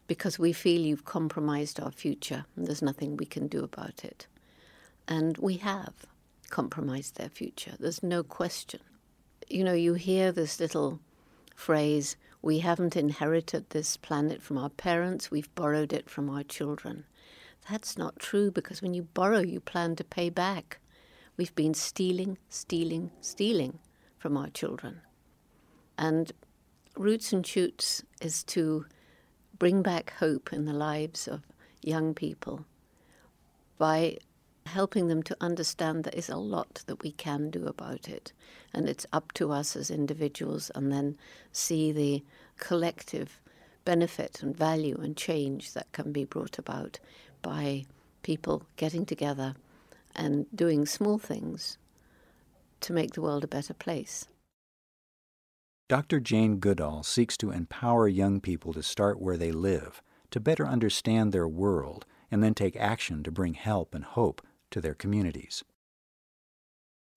because 0.07 0.39
we 0.39 0.53
feel 0.53 0.81
you've 0.81 1.05
compromised 1.05 1.79
our 1.79 1.93
future, 1.93 2.45
and 2.57 2.67
there's 2.67 2.83
nothing 2.83 3.17
we 3.17 3.27
can 3.27 3.47
do 3.47 3.63
about 3.63 4.05
it. 4.05 4.27
And 5.07 5.39
we 5.39 5.59
have 5.59 5.95
compromised 6.51 7.17
their 7.17 7.29
future. 7.29 7.75
There's 7.79 8.03
no 8.03 8.23
question. 8.23 8.81
You 9.49 9.65
know, 9.65 9.73
you 9.73 9.95
hear 9.95 10.33
this 10.33 10.59
little 10.59 11.01
phrase, 11.55 12.17
we 12.43 12.59
haven't 12.59 12.97
inherited 12.97 13.71
this 13.71 13.97
planet 13.97 14.43
from 14.43 14.59
our 14.59 14.71
parents, 14.71 15.31
we've 15.31 15.55
borrowed 15.55 15.93
it 15.93 16.11
from 16.11 16.29
our 16.29 16.43
children. 16.43 17.05
That's 17.71 17.97
not 17.97 18.19
true 18.19 18.51
because 18.51 18.83
when 18.83 18.95
you 18.95 19.03
borrow, 19.03 19.41
you 19.41 19.61
plan 19.61 19.95
to 19.97 20.05
pay 20.05 20.31
back. 20.31 20.79
We've 21.37 21.55
been 21.55 21.75
stealing, 21.75 22.39
stealing, 22.49 23.13
stealing 23.21 23.79
from 24.19 24.37
our 24.37 24.49
children. 24.49 25.03
And 26.01 26.33
Roots 26.97 27.31
and 27.31 27.47
Shoots 27.47 28.03
is 28.23 28.43
to 28.45 28.87
bring 29.59 29.83
back 29.83 30.15
hope 30.19 30.51
in 30.51 30.65
the 30.65 30.73
lives 30.73 31.29
of 31.29 31.43
young 31.83 32.15
people 32.15 32.65
by 33.77 34.17
helping 34.65 35.09
them 35.09 35.23
to 35.25 35.37
understand 35.43 36.05
there 36.05 36.15
is 36.17 36.31
a 36.31 36.37
lot 36.37 36.83
that 36.87 37.03
we 37.03 37.13
can 37.13 37.51
do 37.51 37.67
about 37.67 38.09
it. 38.09 38.33
And 38.73 38.89
it's 38.89 39.07
up 39.13 39.33
to 39.33 39.53
us 39.53 39.77
as 39.77 39.91
individuals, 39.91 40.71
and 40.75 40.91
then 40.91 41.19
see 41.53 41.93
the 41.93 42.25
collective 42.57 43.39
benefit 43.85 44.43
and 44.43 44.57
value 44.57 44.99
and 45.03 45.15
change 45.17 45.75
that 45.75 45.93
can 45.93 46.13
be 46.13 46.25
brought 46.25 46.59
about 46.59 46.99
by 47.43 47.85
people 48.23 48.63
getting 48.77 49.05
together 49.05 49.55
and 50.17 50.47
doing 50.55 50.87
small 50.87 51.19
things 51.19 51.77
to 52.81 52.95
make 52.95 53.13
the 53.13 53.21
world 53.21 53.45
a 53.45 53.49
better 53.49 53.75
place. 53.75 54.27
Dr. 55.91 56.21
Jane 56.21 56.59
Goodall 56.59 57.03
seeks 57.03 57.37
to 57.39 57.51
empower 57.51 58.07
young 58.07 58.41
people 58.41 58.73
to 58.75 58.81
start 58.81 59.21
where 59.21 59.37
they 59.37 59.51
live, 59.51 60.01
to 60.31 60.39
better 60.39 60.65
understand 60.65 61.33
their 61.33 61.49
world, 61.49 62.07
and 62.31 62.45
then 62.45 62.55
take 62.55 62.77
action 62.77 63.25
to 63.25 63.33
bring 63.33 63.55
help 63.55 63.93
and 63.93 64.05
hope 64.05 64.41
to 64.71 64.81
their 64.81 64.95
communities. 64.95 65.65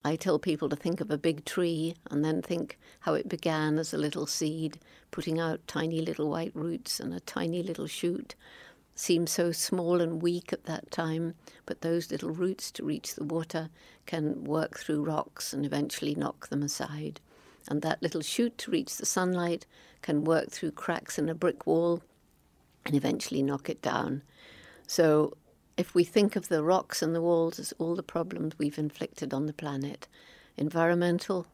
I 0.02 0.16
tell 0.16 0.40
people 0.40 0.68
to 0.70 0.74
think 0.74 1.00
of 1.00 1.08
a 1.12 1.16
big 1.16 1.44
tree 1.44 1.94
and 2.10 2.24
then 2.24 2.42
think 2.42 2.76
how 2.98 3.14
it 3.14 3.28
began 3.28 3.78
as 3.78 3.94
a 3.94 3.96
little 3.96 4.26
seed, 4.26 4.80
putting 5.12 5.38
out 5.38 5.68
tiny 5.68 6.00
little 6.00 6.28
white 6.28 6.50
roots 6.52 6.98
and 6.98 7.14
a 7.14 7.20
tiny 7.20 7.62
little 7.62 7.86
shoot. 7.86 8.34
Seems 8.96 9.30
so 9.30 9.52
small 9.52 10.00
and 10.00 10.20
weak 10.20 10.52
at 10.52 10.64
that 10.64 10.90
time, 10.90 11.34
but 11.64 11.82
those 11.82 12.10
little 12.10 12.30
roots 12.30 12.72
to 12.72 12.84
reach 12.84 13.14
the 13.14 13.22
water 13.22 13.70
can 14.04 14.42
work 14.42 14.80
through 14.80 15.04
rocks 15.04 15.52
and 15.52 15.64
eventually 15.64 16.16
knock 16.16 16.48
them 16.48 16.64
aside. 16.64 17.20
And 17.68 17.82
that 17.82 18.02
little 18.02 18.20
shoot 18.20 18.56
to 18.58 18.70
reach 18.70 18.96
the 18.96 19.06
sunlight 19.06 19.66
can 20.02 20.24
work 20.24 20.50
through 20.50 20.72
cracks 20.72 21.18
in 21.18 21.28
a 21.28 21.34
brick 21.34 21.66
wall 21.66 22.02
and 22.84 22.94
eventually 22.94 23.42
knock 23.42 23.68
it 23.70 23.80
down. 23.80 24.22
So 24.86 25.36
if 25.76 25.94
we 25.94 26.04
think 26.04 26.36
of 26.36 26.48
the 26.48 26.62
rocks 26.62 27.02
and 27.02 27.14
the 27.14 27.22
walls 27.22 27.58
as 27.58 27.72
all 27.78 27.96
the 27.96 28.02
problems 28.02 28.58
we've 28.58 28.78
inflicted 28.78 29.32
on 29.32 29.46
the 29.46 29.52
planet, 29.52 30.06
environmental, 30.56 31.46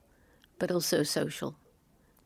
but 0.58 0.70
also 0.70 1.02
social, 1.02 1.54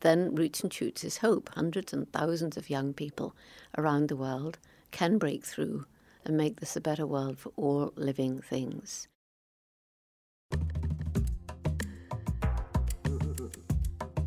then 0.00 0.34
Roots 0.34 0.60
and 0.60 0.72
Shoots 0.72 1.04
is 1.04 1.18
hope. 1.18 1.50
Hundreds 1.54 1.92
and 1.92 2.10
thousands 2.12 2.56
of 2.56 2.70
young 2.70 2.92
people 2.92 3.34
around 3.78 4.08
the 4.08 4.16
world 4.16 4.58
can 4.90 5.18
break 5.18 5.44
through 5.44 5.86
and 6.24 6.36
make 6.36 6.60
this 6.60 6.76
a 6.76 6.80
better 6.80 7.06
world 7.06 7.38
for 7.38 7.52
all 7.56 7.92
living 7.96 8.40
things. 8.40 9.08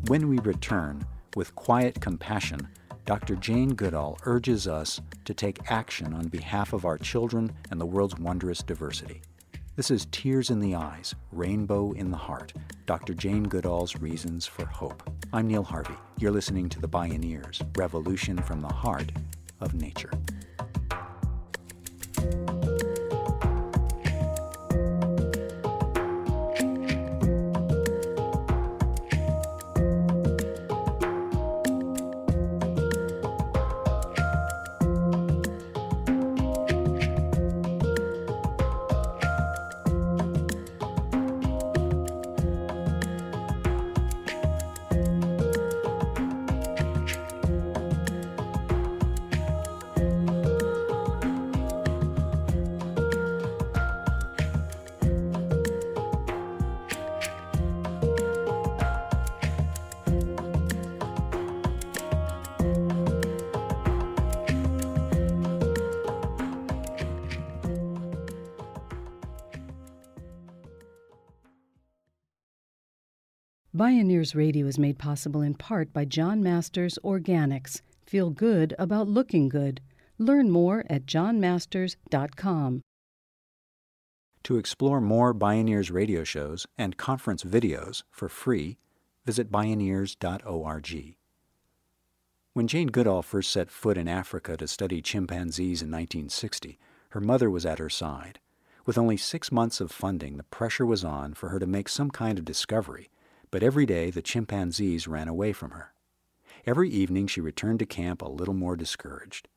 When 0.08 0.30
we 0.30 0.38
return, 0.38 1.06
with 1.36 1.54
quiet 1.54 2.00
compassion, 2.00 2.66
Dr. 3.04 3.36
Jane 3.36 3.74
Goodall 3.74 4.16
urges 4.24 4.66
us 4.66 5.02
to 5.26 5.34
take 5.34 5.70
action 5.70 6.14
on 6.14 6.28
behalf 6.28 6.72
of 6.72 6.86
our 6.86 6.96
children 6.96 7.52
and 7.70 7.78
the 7.78 7.84
world's 7.84 8.18
wondrous 8.18 8.62
diversity. 8.62 9.20
This 9.76 9.90
is 9.90 10.06
Tears 10.10 10.48
in 10.48 10.60
the 10.60 10.74
Eyes, 10.74 11.14
Rainbow 11.30 11.92
in 11.92 12.10
the 12.10 12.16
Heart, 12.16 12.54
Dr. 12.86 13.12
Jane 13.12 13.42
Goodall's 13.44 13.96
Reasons 13.96 14.46
for 14.46 14.64
Hope. 14.64 15.10
I'm 15.34 15.46
Neil 15.46 15.62
Harvey. 15.62 15.92
You're 16.18 16.32
listening 16.32 16.70
to 16.70 16.80
The 16.80 16.88
Bioneers, 16.88 17.60
Revolution 17.76 18.38
from 18.38 18.62
the 18.62 18.72
Heart 18.72 19.12
of 19.60 19.74
Nature. 19.74 20.12
Bioneers 73.78 74.34
Radio 74.34 74.66
is 74.66 74.76
made 74.76 74.98
possible 74.98 75.40
in 75.40 75.54
part 75.54 75.92
by 75.92 76.04
John 76.04 76.42
Masters 76.42 76.98
Organics. 77.04 77.80
Feel 78.04 78.30
good 78.30 78.74
about 78.76 79.06
looking 79.06 79.48
good. 79.48 79.80
Learn 80.18 80.50
more 80.50 80.84
at 80.90 81.06
johnmasters.com. 81.06 82.82
To 84.42 84.56
explore 84.56 85.00
more 85.00 85.32
Bioneers 85.32 85.92
radio 85.92 86.24
shows 86.24 86.66
and 86.76 86.96
conference 86.96 87.44
videos 87.44 88.02
for 88.10 88.28
free, 88.28 88.78
visit 89.24 89.48
bioneers.org. 89.52 91.16
When 92.54 92.66
Jane 92.66 92.88
Goodall 92.88 93.22
first 93.22 93.52
set 93.52 93.70
foot 93.70 93.96
in 93.96 94.08
Africa 94.08 94.56
to 94.56 94.66
study 94.66 95.00
chimpanzees 95.00 95.82
in 95.82 95.88
1960, 95.92 96.80
her 97.10 97.20
mother 97.20 97.48
was 97.48 97.64
at 97.64 97.78
her 97.78 97.88
side. 97.88 98.40
With 98.84 98.98
only 98.98 99.16
six 99.16 99.52
months 99.52 99.80
of 99.80 99.92
funding, 99.92 100.36
the 100.36 100.42
pressure 100.42 100.84
was 100.84 101.04
on 101.04 101.34
for 101.34 101.50
her 101.50 101.60
to 101.60 101.66
make 101.68 101.88
some 101.88 102.10
kind 102.10 102.40
of 102.40 102.44
discovery 102.44 103.08
but 103.50 103.62
every 103.62 103.86
day 103.86 104.10
the 104.10 104.22
chimpanzees 104.22 105.08
ran 105.08 105.28
away 105.28 105.52
from 105.52 105.70
her. 105.70 105.92
Every 106.66 106.90
evening 106.90 107.26
she 107.26 107.40
returned 107.40 107.78
to 107.78 107.86
camp 107.86 108.20
a 108.20 108.28
little 108.28 108.54
more 108.54 108.76
discouraged. 108.76 109.48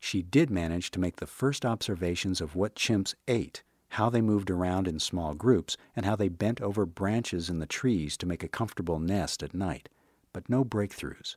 She 0.00 0.22
did 0.22 0.50
manage 0.50 0.90
to 0.92 1.00
make 1.00 1.16
the 1.16 1.26
first 1.26 1.64
observations 1.64 2.40
of 2.40 2.54
what 2.54 2.74
chimps 2.74 3.14
ate, 3.28 3.62
how 3.90 4.10
they 4.10 4.20
moved 4.20 4.50
around 4.50 4.88
in 4.88 4.98
small 4.98 5.34
groups, 5.34 5.76
and 5.94 6.04
how 6.04 6.16
they 6.16 6.28
bent 6.28 6.60
over 6.60 6.84
branches 6.86 7.48
in 7.48 7.58
the 7.58 7.66
trees 7.66 8.16
to 8.18 8.26
make 8.26 8.42
a 8.42 8.48
comfortable 8.48 8.98
nest 8.98 9.42
at 9.42 9.54
night, 9.54 9.88
but 10.32 10.48
no 10.48 10.64
breakthroughs. 10.64 11.36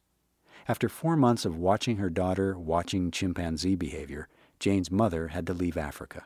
After 0.67 0.89
four 0.89 1.15
months 1.15 1.45
of 1.45 1.57
watching 1.57 1.97
her 1.97 2.09
daughter 2.09 2.57
watching 2.57 3.11
chimpanzee 3.11 3.75
behavior, 3.75 4.27
Jane's 4.59 4.91
mother 4.91 5.29
had 5.29 5.47
to 5.47 5.53
leave 5.53 5.77
Africa. 5.77 6.25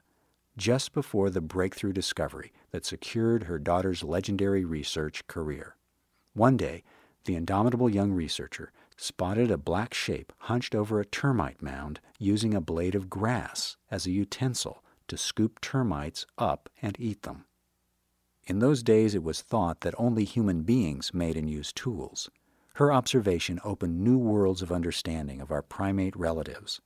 Just 0.57 0.93
before 0.93 1.31
the 1.31 1.41
breakthrough 1.41 1.93
discovery 1.93 2.53
that 2.72 2.86
secured 2.86 3.43
her 3.43 3.57
daughter's 3.57 4.03
legendary 4.03 4.63
research 4.63 5.25
career. 5.27 5.75
One 6.33 6.57
day, 6.57 6.83
the 7.25 7.36
indomitable 7.36 7.89
young 7.89 8.12
researcher 8.12 8.72
spotted 8.95 9.50
a 9.50 9.57
black 9.57 9.95
shape 9.95 10.31
hunched 10.39 10.75
over 10.75 11.00
a 11.00 11.05
termite 11.05 11.62
mound 11.62 12.00
using 12.19 12.53
a 12.53 12.62
blade 12.62 12.93
of 12.93 13.10
grass 13.10 13.77
as 13.89 14.05
a 14.05 14.12
utensil 14.12 14.83
to 15.07 15.17
scoop 15.17 15.60
termites 15.60 16.25
up 16.38 16.69
and 16.81 16.95
eat 17.00 17.24
them. 17.24 17.45
In 18.45 18.60
those 18.60 18.83
days, 18.83 19.15
it 19.15 19.24
was 19.24 19.41
thought 19.41 19.81
that 19.81 19.95
only 19.98 20.24
human 20.24 20.62
beings 20.62 21.13
made 21.13 21.36
and 21.36 21.50
used 21.50 21.75
tools. 21.75 22.29
Her 22.75 22.91
observation 22.91 23.60
opened 23.63 24.01
new 24.01 24.17
worlds 24.17 24.62
of 24.62 24.72
understanding 24.72 25.41
of 25.41 25.51
our 25.51 25.62
primate 25.62 26.15
relatives. 26.15 26.81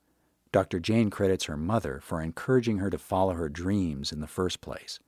Dr. 0.58 0.80
Jane 0.80 1.12
credits 1.12 1.46
her 1.46 1.56
mother 1.56 2.00
for 2.02 2.20
encouraging 2.20 2.80
her 2.80 2.90
to 2.90 2.98
follow 2.98 3.34
her 3.34 3.48
dreams 3.48 4.12
in 4.12 4.22
the 4.22 4.26
first 4.26 4.60
place. 4.60 5.00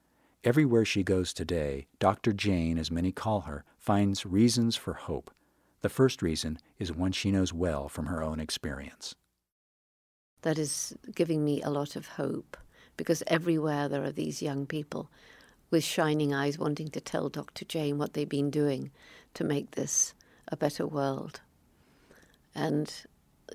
Everywhere 0.44 0.86
she 0.86 1.02
goes 1.02 1.34
today, 1.34 1.88
Dr. 1.98 2.34
Jane, 2.34 2.78
as 2.78 2.92
many 2.92 3.12
call 3.12 3.42
her, 3.42 3.64
finds 3.80 4.28
reasons 4.28 4.76
for 4.76 4.94
hope. 4.94 5.32
The 5.82 5.90
first 5.90 6.22
reason 6.22 6.60
is 6.78 6.94
one 6.94 7.14
she 7.14 7.32
knows 7.32 7.52
well 7.52 7.90
from 7.90 8.06
her 8.06 8.22
own 8.22 8.40
experience. 8.40 9.16
That 10.44 10.60
is 10.60 10.96
giving 11.16 11.44
me 11.44 11.64
a 11.64 11.72
lot 11.72 11.96
of 11.96 12.10
hope 12.10 12.56
because 12.96 13.24
everywhere 13.26 13.90
there 13.90 14.04
are 14.04 14.12
these 14.12 14.44
young 14.44 14.68
people 14.68 15.10
with 15.72 15.84
shining 15.84 16.32
eyes 16.32 16.60
wanting 16.60 16.90
to 16.90 17.02
tell 17.02 17.28
Dr. 17.28 17.66
Jane 17.66 17.98
what 17.98 18.14
they've 18.14 18.30
been 18.30 18.52
doing 18.52 18.92
to 19.34 19.44
make 19.44 19.72
this 19.72 20.14
a 20.50 20.56
better 20.56 20.86
world. 20.86 21.42
And, 22.54 22.94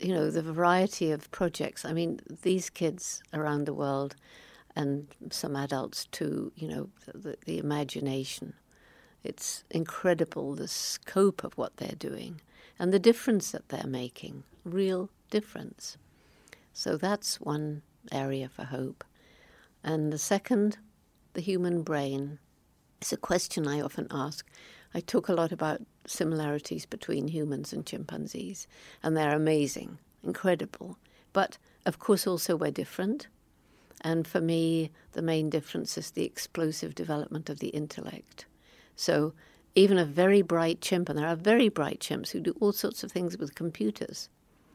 you 0.00 0.12
know, 0.14 0.30
the 0.30 0.42
variety 0.42 1.10
of 1.10 1.30
projects. 1.30 1.84
I 1.84 1.92
mean, 1.92 2.20
these 2.42 2.70
kids 2.70 3.22
around 3.32 3.66
the 3.66 3.74
world, 3.74 4.16
and 4.76 5.06
some 5.30 5.54
adults 5.56 6.06
too, 6.10 6.52
you 6.56 6.68
know, 6.68 6.88
the, 7.06 7.36
the 7.46 7.58
imagination. 7.58 8.54
It's 9.22 9.64
incredible 9.70 10.54
the 10.54 10.68
scope 10.68 11.44
of 11.44 11.56
what 11.56 11.76
they're 11.76 11.96
doing 11.96 12.40
and 12.78 12.92
the 12.92 12.98
difference 12.98 13.52
that 13.52 13.68
they're 13.68 13.86
making, 13.86 14.42
real 14.64 15.10
difference. 15.30 15.96
So 16.72 16.96
that's 16.96 17.40
one 17.40 17.82
area 18.10 18.48
for 18.48 18.64
hope. 18.64 19.04
And 19.82 20.12
the 20.12 20.18
second, 20.18 20.78
the 21.34 21.40
human 21.40 21.82
brain, 21.82 22.38
It's 23.00 23.12
a 23.12 23.18
question 23.18 23.68
I 23.68 23.82
often 23.82 24.06
ask. 24.10 24.46
I 24.94 25.00
talk 25.00 25.28
a 25.28 25.34
lot 25.34 25.50
about 25.50 25.82
similarities 26.06 26.86
between 26.86 27.28
humans 27.28 27.72
and 27.72 27.84
chimpanzees, 27.84 28.68
and 29.02 29.16
they're 29.16 29.34
amazing, 29.34 29.98
incredible. 30.22 30.98
But 31.32 31.58
of 31.84 31.98
course, 31.98 32.26
also 32.26 32.56
we're 32.56 32.70
different. 32.70 33.26
And 34.00 34.26
for 34.26 34.40
me, 34.40 34.90
the 35.12 35.22
main 35.22 35.50
difference 35.50 35.98
is 35.98 36.10
the 36.10 36.24
explosive 36.24 36.94
development 36.94 37.50
of 37.50 37.58
the 37.58 37.68
intellect. 37.68 38.46
So 38.96 39.32
even 39.74 39.98
a 39.98 40.04
very 40.04 40.42
bright 40.42 40.80
chimp, 40.80 41.08
and 41.08 41.18
there 41.18 41.26
are 41.26 41.36
very 41.36 41.68
bright 41.68 41.98
chimps 42.00 42.30
who 42.30 42.40
do 42.40 42.54
all 42.60 42.72
sorts 42.72 43.02
of 43.02 43.10
things 43.10 43.36
with 43.36 43.54
computers 43.54 44.28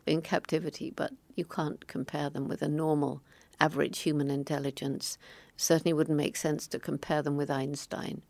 in 0.06 0.22
captivity, 0.22 0.92
but 0.94 1.14
you 1.36 1.46
can't 1.46 1.88
compare 1.88 2.30
them 2.30 2.48
with 2.48 2.62
a 2.62 2.68
normal 2.68 3.22
average 3.60 4.00
human 4.00 4.30
intelligence. 4.30 5.18
Certainly 5.56 5.94
wouldn't 5.94 6.18
make 6.18 6.36
sense 6.36 6.68
to 6.68 6.80
compare 6.80 7.22
them 7.22 7.38
with 7.38 7.50
Einstein. 7.50 8.22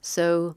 So, 0.00 0.56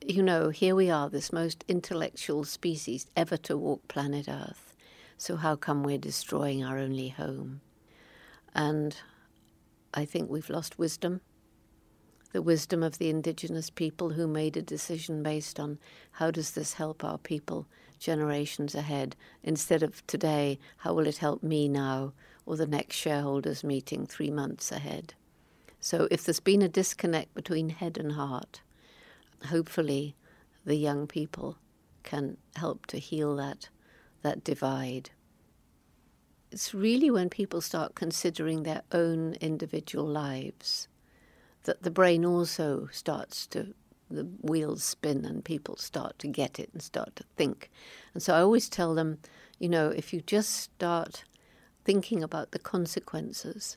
you 0.00 0.22
know, 0.22 0.50
here 0.50 0.74
we 0.74 0.90
are, 0.90 1.08
this 1.08 1.32
most 1.32 1.64
intellectual 1.68 2.44
species 2.44 3.06
ever 3.16 3.36
to 3.38 3.56
walk 3.56 3.86
planet 3.88 4.28
Earth. 4.28 4.74
So, 5.16 5.36
how 5.36 5.56
come 5.56 5.82
we're 5.82 5.98
destroying 5.98 6.64
our 6.64 6.78
only 6.78 7.08
home? 7.08 7.60
And 8.54 8.96
I 9.92 10.04
think 10.04 10.30
we've 10.30 10.50
lost 10.50 10.78
wisdom 10.78 11.20
the 12.34 12.42
wisdom 12.42 12.82
of 12.82 12.98
the 12.98 13.08
indigenous 13.08 13.70
people 13.70 14.10
who 14.10 14.26
made 14.26 14.56
a 14.56 14.62
decision 14.62 15.22
based 15.22 15.60
on 15.60 15.78
how 16.10 16.32
does 16.32 16.50
this 16.50 16.74
help 16.74 17.04
our 17.04 17.16
people 17.16 17.64
generations 18.00 18.74
ahead 18.74 19.14
instead 19.44 19.84
of 19.84 20.04
today, 20.08 20.58
how 20.78 20.92
will 20.92 21.06
it 21.06 21.18
help 21.18 21.44
me 21.44 21.68
now 21.68 22.12
or 22.44 22.56
the 22.56 22.66
next 22.66 22.96
shareholders 22.96 23.62
meeting 23.62 24.04
three 24.04 24.32
months 24.32 24.72
ahead. 24.72 25.14
So 25.78 26.08
if 26.10 26.24
there's 26.24 26.40
been 26.40 26.60
a 26.60 26.68
disconnect 26.68 27.34
between 27.34 27.68
head 27.68 27.98
and 27.98 28.12
heart, 28.12 28.62
hopefully 29.46 30.16
the 30.64 30.76
young 30.76 31.06
people 31.06 31.58
can 32.02 32.36
help 32.56 32.86
to 32.86 32.98
heal 32.98 33.36
that 33.36 33.68
that 34.22 34.42
divide. 34.42 35.10
It's 36.50 36.72
really 36.72 37.10
when 37.10 37.28
people 37.28 37.60
start 37.60 37.94
considering 37.94 38.62
their 38.62 38.82
own 38.90 39.34
individual 39.34 40.06
lives 40.06 40.88
that 41.64 41.82
the 41.82 41.90
brain 41.90 42.24
also 42.24 42.88
starts 42.90 43.46
to 43.48 43.74
the 44.10 44.24
wheels 44.42 44.84
spin 44.84 45.24
and 45.24 45.44
people 45.44 45.76
start 45.76 46.18
to 46.18 46.28
get 46.28 46.58
it 46.58 46.70
and 46.72 46.82
start 46.82 47.16
to 47.16 47.24
think. 47.36 47.70
And 48.12 48.22
so 48.22 48.34
I 48.34 48.40
always 48.40 48.68
tell 48.68 48.94
them, 48.94 49.18
you 49.58 49.68
know, 49.68 49.88
if 49.88 50.12
you 50.12 50.20
just 50.20 50.54
start 50.54 51.24
thinking 51.84 52.22
about 52.22 52.52
the 52.52 52.58
consequences 52.58 53.76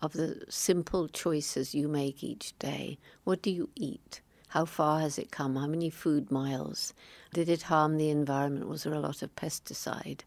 of 0.00 0.12
the 0.12 0.44
simple 0.48 1.08
choices 1.08 1.74
you 1.74 1.88
make 1.88 2.22
each 2.22 2.58
day, 2.58 2.98
what 3.24 3.42
do 3.42 3.50
you 3.50 3.68
eat? 3.74 4.20
How 4.54 4.64
far 4.64 5.00
has 5.00 5.18
it 5.18 5.32
come? 5.32 5.56
How 5.56 5.66
many 5.66 5.90
food 5.90 6.30
miles? 6.30 6.94
Did 7.32 7.48
it 7.48 7.62
harm 7.62 7.98
the 7.98 8.08
environment? 8.08 8.68
Was 8.68 8.84
there 8.84 8.94
a 8.94 9.00
lot 9.00 9.20
of 9.20 9.34
pesticide? 9.34 10.20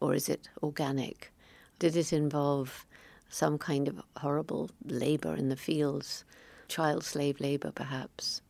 Or 0.00 0.14
is 0.14 0.28
it 0.28 0.48
organic? 0.62 1.32
Did 1.80 1.96
it 1.96 2.12
involve 2.12 2.86
some 3.28 3.58
kind 3.58 3.88
of 3.88 4.00
horrible 4.18 4.70
labor 4.84 5.34
in 5.34 5.48
the 5.48 5.56
fields? 5.56 6.24
child 6.68 7.04
slave 7.04 7.40
labor, 7.40 7.72
perhaps, 7.72 8.42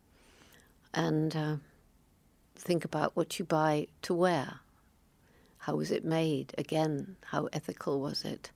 and 0.92 1.34
uh, 1.34 1.56
think 2.54 2.84
about 2.84 3.16
what 3.16 3.38
you 3.38 3.46
buy 3.46 3.86
to 4.02 4.12
wear. 4.12 4.60
How 5.58 5.76
was 5.76 5.90
it 5.90 6.04
made? 6.04 6.54
Again, 6.58 7.16
how 7.26 7.48
ethical 7.50 7.98
was 7.98 8.26
it? 8.26 8.50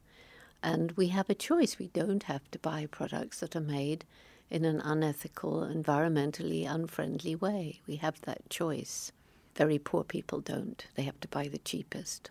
And 0.62 0.92
we 0.92 1.08
have 1.08 1.30
a 1.30 1.34
choice. 1.34 1.78
We 1.78 1.88
don't 1.88 2.24
have 2.24 2.50
to 2.50 2.58
buy 2.58 2.86
products 2.86 3.40
that 3.40 3.56
are 3.56 3.60
made 3.60 4.04
in 4.50 4.64
an 4.64 4.80
unethical, 4.80 5.60
environmentally 5.60 6.68
unfriendly 6.68 7.34
way. 7.34 7.80
We 7.86 7.96
have 7.96 8.20
that 8.22 8.48
choice. 8.48 9.12
Very 9.54 9.78
poor 9.78 10.04
people 10.04 10.40
don't. 10.40 10.86
They 10.94 11.02
have 11.02 11.20
to 11.20 11.28
buy 11.28 11.48
the 11.48 11.58
cheapest. 11.58 12.30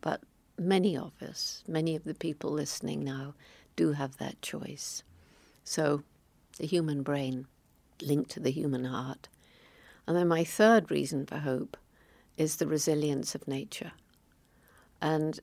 But 0.00 0.20
many 0.58 0.96
of 0.96 1.12
us, 1.22 1.62
many 1.66 1.96
of 1.96 2.04
the 2.04 2.14
people 2.14 2.50
listening 2.50 3.04
now, 3.04 3.34
do 3.76 3.92
have 3.92 4.18
that 4.18 4.40
choice. 4.42 5.02
So 5.64 6.02
the 6.58 6.66
human 6.66 7.02
brain 7.02 7.46
linked 8.02 8.30
to 8.32 8.40
the 8.40 8.50
human 8.50 8.84
heart. 8.84 9.28
And 10.06 10.16
then 10.16 10.28
my 10.28 10.44
third 10.44 10.90
reason 10.90 11.26
for 11.26 11.38
hope 11.38 11.76
is 12.36 12.56
the 12.56 12.66
resilience 12.66 13.34
of 13.34 13.48
nature. 13.48 13.92
And 15.00 15.40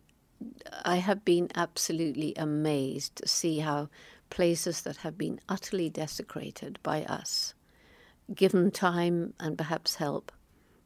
I 0.84 0.98
have 0.98 1.26
been 1.26 1.50
absolutely 1.56 2.34
amazed 2.36 3.16
to 3.18 3.28
see 3.28 3.60
how 3.60 3.90
places 4.32 4.82
that 4.82 4.98
have 4.98 5.18
been 5.18 5.40
utterly 5.48 5.90
desecrated 5.90 6.80
by 6.82 7.04
us, 7.04 7.54
given 8.34 8.72
time 8.72 9.36
and 9.40 9.56
perhaps 9.56 9.96
help, 9.96 10.32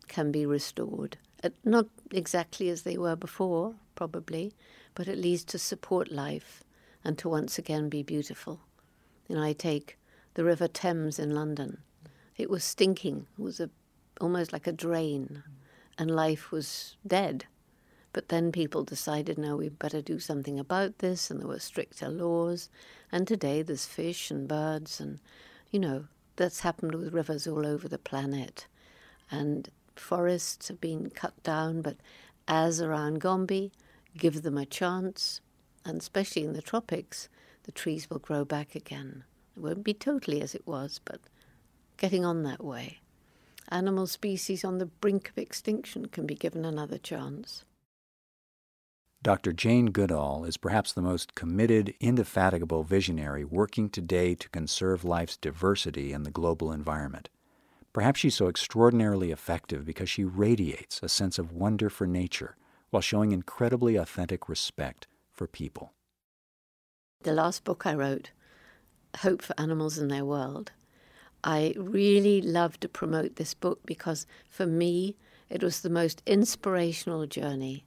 can 0.09 0.31
be 0.31 0.45
restored. 0.45 1.17
Uh, 1.41 1.49
not 1.63 1.87
exactly 2.11 2.67
as 2.69 2.81
they 2.81 2.97
were 2.97 3.15
before, 3.15 3.75
probably, 3.95 4.53
but 4.95 5.07
at 5.07 5.17
least 5.17 5.47
to 5.47 5.57
support 5.57 6.11
life 6.11 6.63
and 7.03 7.17
to 7.17 7.29
once 7.29 7.57
again 7.57 7.87
be 7.87 8.03
beautiful. 8.03 8.59
And 9.29 9.39
I 9.39 9.53
take 9.53 9.97
the 10.33 10.43
River 10.43 10.67
Thames 10.67 11.19
in 11.19 11.33
London. 11.33 11.77
It 12.35 12.49
was 12.49 12.63
stinking. 12.63 13.27
It 13.37 13.41
was 13.41 13.59
a, 13.59 13.69
almost 14.19 14.51
like 14.51 14.67
a 14.67 14.71
drain, 14.71 15.43
and 15.97 16.11
life 16.11 16.51
was 16.51 16.97
dead. 17.05 17.45
But 18.15 18.29
then 18.29 18.53
people 18.53 18.85
decided, 18.85 19.37
no, 19.37 19.57
we 19.57 19.67
better 19.67 20.01
do 20.01 20.19
something 20.19 20.57
about 20.57 20.99
this, 20.99 21.29
and 21.29 21.41
there 21.41 21.49
were 21.49 21.59
stricter 21.59 22.07
laws. 22.07 22.69
And 23.11 23.27
today 23.27 23.61
there's 23.61 23.85
fish 23.85 24.31
and 24.31 24.47
birds, 24.47 25.01
and, 25.01 25.19
you 25.69 25.81
know, 25.81 26.05
that's 26.37 26.61
happened 26.61 26.95
with 26.95 27.13
rivers 27.13 27.45
all 27.45 27.65
over 27.65 27.89
the 27.89 27.97
planet. 27.97 28.67
And 29.29 29.67
forests 29.97 30.69
have 30.69 30.79
been 30.79 31.09
cut 31.09 31.43
down, 31.43 31.81
but 31.81 31.97
as 32.47 32.79
around 32.79 33.19
Gombe, 33.19 33.69
give 34.17 34.43
them 34.43 34.57
a 34.57 34.65
chance, 34.65 35.41
and 35.83 35.99
especially 35.99 36.45
in 36.45 36.53
the 36.53 36.61
tropics, 36.61 37.27
the 37.63 37.73
trees 37.73 38.09
will 38.09 38.19
grow 38.19 38.45
back 38.45 38.75
again. 38.75 39.25
It 39.57 39.59
won't 39.61 39.83
be 39.83 39.93
totally 39.93 40.41
as 40.41 40.55
it 40.55 40.65
was, 40.65 41.01
but 41.03 41.19
getting 41.97 42.23
on 42.23 42.43
that 42.43 42.63
way. 42.63 42.99
Animal 43.67 44.07
species 44.07 44.63
on 44.63 44.77
the 44.77 44.85
brink 44.85 45.27
of 45.27 45.37
extinction 45.37 46.05
can 46.05 46.25
be 46.25 46.35
given 46.35 46.63
another 46.63 46.97
chance. 46.97 47.65
Dr. 49.25 49.53
Jane 49.53 49.87
Goodall 49.87 50.45
is 50.45 50.55
perhaps 50.55 50.93
the 50.93 51.01
most 51.01 51.33
committed, 51.33 51.95
indefatigable 51.99 52.83
visionary 52.83 53.43
working 53.43 53.89
today 53.89 54.35
to 54.35 54.47
conserve 54.49 55.03
life's 55.03 55.35
diversity 55.35 56.13
in 56.13 56.21
the 56.21 56.29
global 56.29 56.71
environment. 56.71 57.29
Perhaps 57.91 58.19
she's 58.19 58.35
so 58.35 58.47
extraordinarily 58.47 59.31
effective 59.31 59.83
because 59.83 60.11
she 60.11 60.23
radiates 60.23 60.99
a 61.01 61.09
sense 61.09 61.39
of 61.39 61.51
wonder 61.51 61.89
for 61.89 62.05
nature 62.05 62.55
while 62.91 63.01
showing 63.01 63.31
incredibly 63.31 63.95
authentic 63.95 64.47
respect 64.47 65.07
for 65.33 65.47
people. 65.47 65.93
The 67.23 67.33
last 67.33 67.63
book 67.63 67.87
I 67.87 67.95
wrote, 67.95 68.29
Hope 69.21 69.41
for 69.41 69.59
Animals 69.59 69.97
in 69.97 70.09
Their 70.09 70.23
World, 70.23 70.71
I 71.43 71.73
really 71.75 72.43
love 72.43 72.79
to 72.81 72.87
promote 72.87 73.37
this 73.37 73.55
book 73.55 73.79
because 73.87 74.27
for 74.51 74.67
me, 74.67 75.17
it 75.49 75.63
was 75.63 75.81
the 75.81 75.89
most 75.89 76.21
inspirational 76.27 77.25
journey 77.25 77.85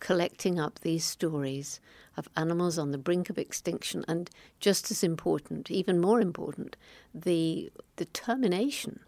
collecting 0.00 0.58
up 0.58 0.80
these 0.80 1.04
stories 1.04 1.80
of 2.16 2.28
animals 2.36 2.78
on 2.78 2.90
the 2.90 2.98
brink 2.98 3.30
of 3.30 3.38
extinction 3.38 4.04
and 4.08 4.30
just 4.60 4.90
as 4.90 5.02
important, 5.04 5.70
even 5.70 6.00
more 6.00 6.20
important, 6.20 6.76
the 7.14 7.70
determination 7.96 9.00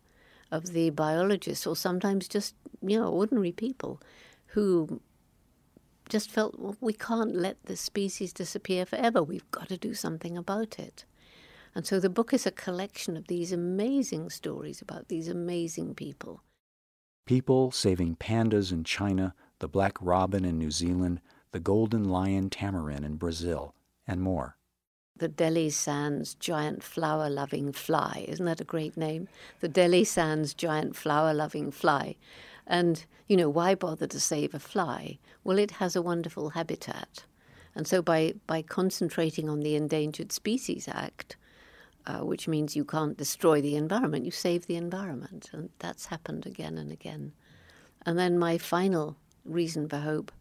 of 0.50 0.72
the 0.72 0.90
biologists 0.90 1.66
or 1.66 1.76
sometimes 1.76 2.29
just, 2.29 2.55
you 2.83 2.98
know, 2.98 3.09
ordinary 3.09 3.53
people 3.53 4.00
who 4.46 5.00
just 6.09 6.31
felt, 6.31 6.59
well, 6.59 6.76
we 6.81 6.92
can't 6.92 7.35
let 7.35 7.62
this 7.64 7.81
species 7.81 8.33
disappear 8.33 8.85
forever. 8.85 9.22
We've 9.22 9.50
got 9.50 9.68
to 9.68 9.79
do 9.79 9.94
something 9.94 10.37
about 10.37 10.79
it. 10.79 11.05
And 11.74 11.87
so 11.87 12.00
the 12.00 12.11
book 12.11 12.33
is 12.33 12.46
a 12.46 12.50
collection 12.50 13.16
of 13.16 13.29
these 13.29 13.53
amazing 13.53 14.31
stories 14.31 14.83
about 14.83 15.09
these 15.09 15.29
amazing 15.29 15.94
people. 15.94 16.42
People 17.26 17.70
saving 17.70 18.16
pandas 18.16 18.72
in 18.72 18.83
China, 18.83 19.35
the 19.61 19.68
black 19.68 19.96
robin 20.01 20.44
in 20.44 20.59
New 20.59 20.70
Zealand, 20.70 21.20
the 21.53 21.61
golden 21.61 22.05
lion 22.05 22.51
tamarin 22.51 23.05
in 23.05 23.16
Brazil, 23.16 23.75
and 24.07 24.20
more. 24.20 24.57
The 25.16 25.29
Delhi 25.29 25.68
Sands 25.70 26.35
giant 26.35 26.83
flower 26.83 27.29
loving 27.29 27.73
fly. 27.73 28.25
Isn't 28.27 28.46
that 28.46 28.61
a 28.61 28.64
great 28.64 28.96
name? 28.96 29.29
The 29.61 29.68
Delhi 29.68 30.05
Sands 30.05 30.55
giant 30.55 30.96
flower 30.96 31.35
loving 31.35 31.70
fly. 31.70 32.16
And, 32.66 33.05
you 33.29 33.37
know, 33.37 33.51
why 33.51 33.75
bother 33.75 34.07
to 34.07 34.20
save 34.20 34.55
a 34.55 34.59
fly? 34.59 35.18
Well, 35.44 35.59
it 35.59 35.73
has 35.73 35.94
a 35.94 36.03
wonderful 36.03 36.51
habitat. 36.51 37.25
And 37.75 37.87
so 37.87 38.01
by, 38.01 38.35
by 38.46 38.62
concentrating 38.62 39.49
on 39.51 39.61
the 39.61 39.77
Endangered 39.77 40.33
Species 40.33 40.88
Act, 40.88 41.37
uh, 42.07 42.20
which 42.20 42.49
means 42.49 42.75
you 42.75 42.85
can't 42.85 43.16
destroy 43.16 43.61
the 43.61 43.77
environment, 43.77 44.25
you 44.25 44.31
save 44.31 44.66
the 44.66 44.77
environment. 44.77 45.51
And 45.53 45.68
that's 45.81 46.07
happened 46.07 46.46
again 46.46 46.79
and 46.79 46.90
again. 46.90 47.33
And 48.07 48.18
then 48.18 48.38
my 48.38 48.57
final 48.57 49.16
reason 49.50 49.88
for 49.88 49.98
hope 49.98 50.32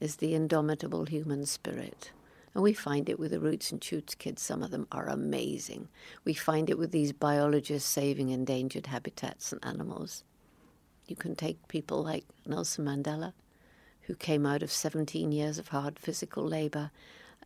is 0.00 0.16
the 0.16 0.34
indomitable 0.34 1.06
human 1.06 1.46
spirit. 1.46 2.10
And 2.54 2.62
we 2.62 2.72
find 2.72 3.08
it 3.08 3.18
with 3.18 3.32
the 3.32 3.40
Roots 3.40 3.72
and 3.72 3.82
Shoots 3.82 4.14
kids. 4.14 4.42
Some 4.42 4.62
of 4.62 4.70
them 4.70 4.86
are 4.92 5.08
amazing. 5.08 5.88
We 6.24 6.34
find 6.34 6.70
it 6.70 6.78
with 6.78 6.92
these 6.92 7.12
biologists 7.12 7.90
saving 7.90 8.28
endangered 8.28 8.86
habitats 8.86 9.52
and 9.52 9.64
animals. 9.64 10.22
You 11.06 11.16
can 11.16 11.34
take 11.34 11.68
people 11.68 12.02
like 12.02 12.24
Nelson 12.46 12.84
Mandela, 12.84 13.32
who 14.02 14.14
came 14.14 14.46
out 14.46 14.62
of 14.62 14.70
17 14.70 15.32
years 15.32 15.58
of 15.58 15.68
hard 15.68 15.98
physical 15.98 16.44
labor 16.44 16.90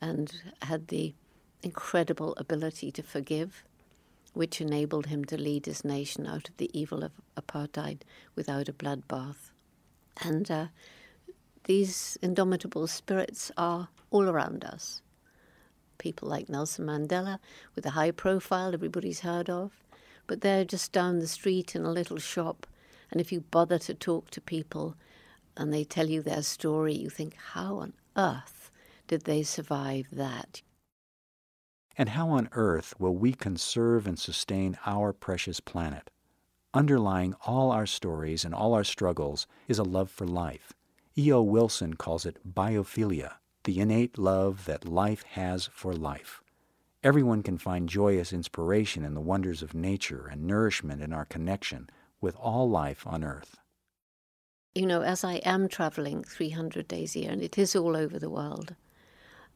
and 0.01 0.33
had 0.63 0.89
the 0.89 1.15
incredible 1.63 2.35
ability 2.37 2.93
to 2.93 3.03
forgive, 3.03 3.65
which 4.35 4.61
enabled 4.61 5.07
him 5.07 5.25
to 5.25 5.39
lead 5.39 5.67
his 5.67 5.85
nation 5.85 6.27
out 6.27 6.49
of 6.49 6.57
the 6.59 6.71
evil 6.79 7.03
of 7.03 7.13
apartheid 7.37 8.01
without 8.35 8.69
a 8.69 8.73
bloodbath. 8.73 9.51
And 10.23 10.51
uh, 10.51 10.67
these 11.65 12.19
indomitable 12.23 12.87
spirits 12.87 13.53
are 13.57 13.89
all 14.11 14.29
around 14.29 14.65
us. 14.65 15.03
People 15.99 16.29
like 16.29 16.49
Nelson 16.49 16.87
Mandela, 16.87 17.39
with 17.75 17.85
a 17.87 17.91
high 17.91 18.11
profile 18.11 18.73
everybody's 18.73 19.21
heard 19.21 19.51
of, 19.51 19.73
but 20.27 20.41
they're 20.41 20.65
just 20.65 20.93
down 20.93 21.19
the 21.19 21.27
street 21.27 21.75
in 21.75 21.85
a 21.85 21.91
little 21.91 22.19
shop. 22.19 22.67
And 23.11 23.21
if 23.21 23.33
you 23.33 23.41
bother 23.41 23.79
to 23.81 23.95
talk 23.95 24.31
to 24.31 24.41
people 24.41 24.97
and 25.57 25.73
they 25.73 25.85
tell 25.85 26.09
you 26.09 26.23
their 26.23 26.43
story, 26.43 26.95
you 26.95 27.11
think, 27.11 27.35
how 27.53 27.77
on 27.77 27.93
earth 28.17 28.71
did 29.09 29.25
they 29.25 29.43
survive 29.43 30.07
that? 30.13 30.63
And 31.97 32.11
how 32.11 32.29
on 32.29 32.49
earth 32.53 32.95
will 32.99 33.17
we 33.17 33.33
conserve 33.33 34.07
and 34.07 34.19
sustain 34.19 34.79
our 34.87 35.13
precious 35.13 35.59
planet? 35.59 36.11
Underlying 36.75 37.35
all 37.47 37.71
our 37.71 37.87
stories 37.87 38.45
and 38.45 38.55
all 38.55 38.75
our 38.75 38.85
struggles 38.85 39.47
is 39.69 39.79
a 39.79 39.85
love 39.85 40.11
for 40.11 40.27
life. 40.27 40.75
E.O. 41.17 41.41
Wilson 41.41 41.95
calls 41.95 42.27
it 42.27 42.39
biophilia, 42.47 43.37
the 43.65 43.81
innate 43.81 44.19
love 44.19 44.67
that 44.67 44.87
life 44.87 45.23
has 45.23 45.71
for 45.73 45.95
life. 45.95 46.43
Everyone 47.03 47.43
can 47.43 47.57
find 47.57 47.89
joyous 47.89 48.35
inspiration 48.35 49.03
in 49.03 49.15
the 49.15 49.21
wonders 49.21 49.63
of 49.63 49.73
nature 49.73 50.29
and 50.31 50.47
nourishment 50.47 51.01
in 51.01 51.13
our 51.13 51.25
connection 51.25 51.89
with 52.21 52.37
all 52.37 52.69
life 52.69 53.07
on 53.07 53.25
earth. 53.25 53.57
You 54.75 54.87
know, 54.87 55.01
as 55.01 55.25
I 55.25 55.37
am 55.37 55.69
traveling 55.69 56.23
300 56.23 56.87
days 56.87 57.17
a 57.17 57.21
year, 57.21 57.31
and 57.31 57.43
it 57.43 57.57
is 57.57 57.75
all 57.75 57.97
over 57.97 58.19
the 58.19 58.29
world, 58.29 58.75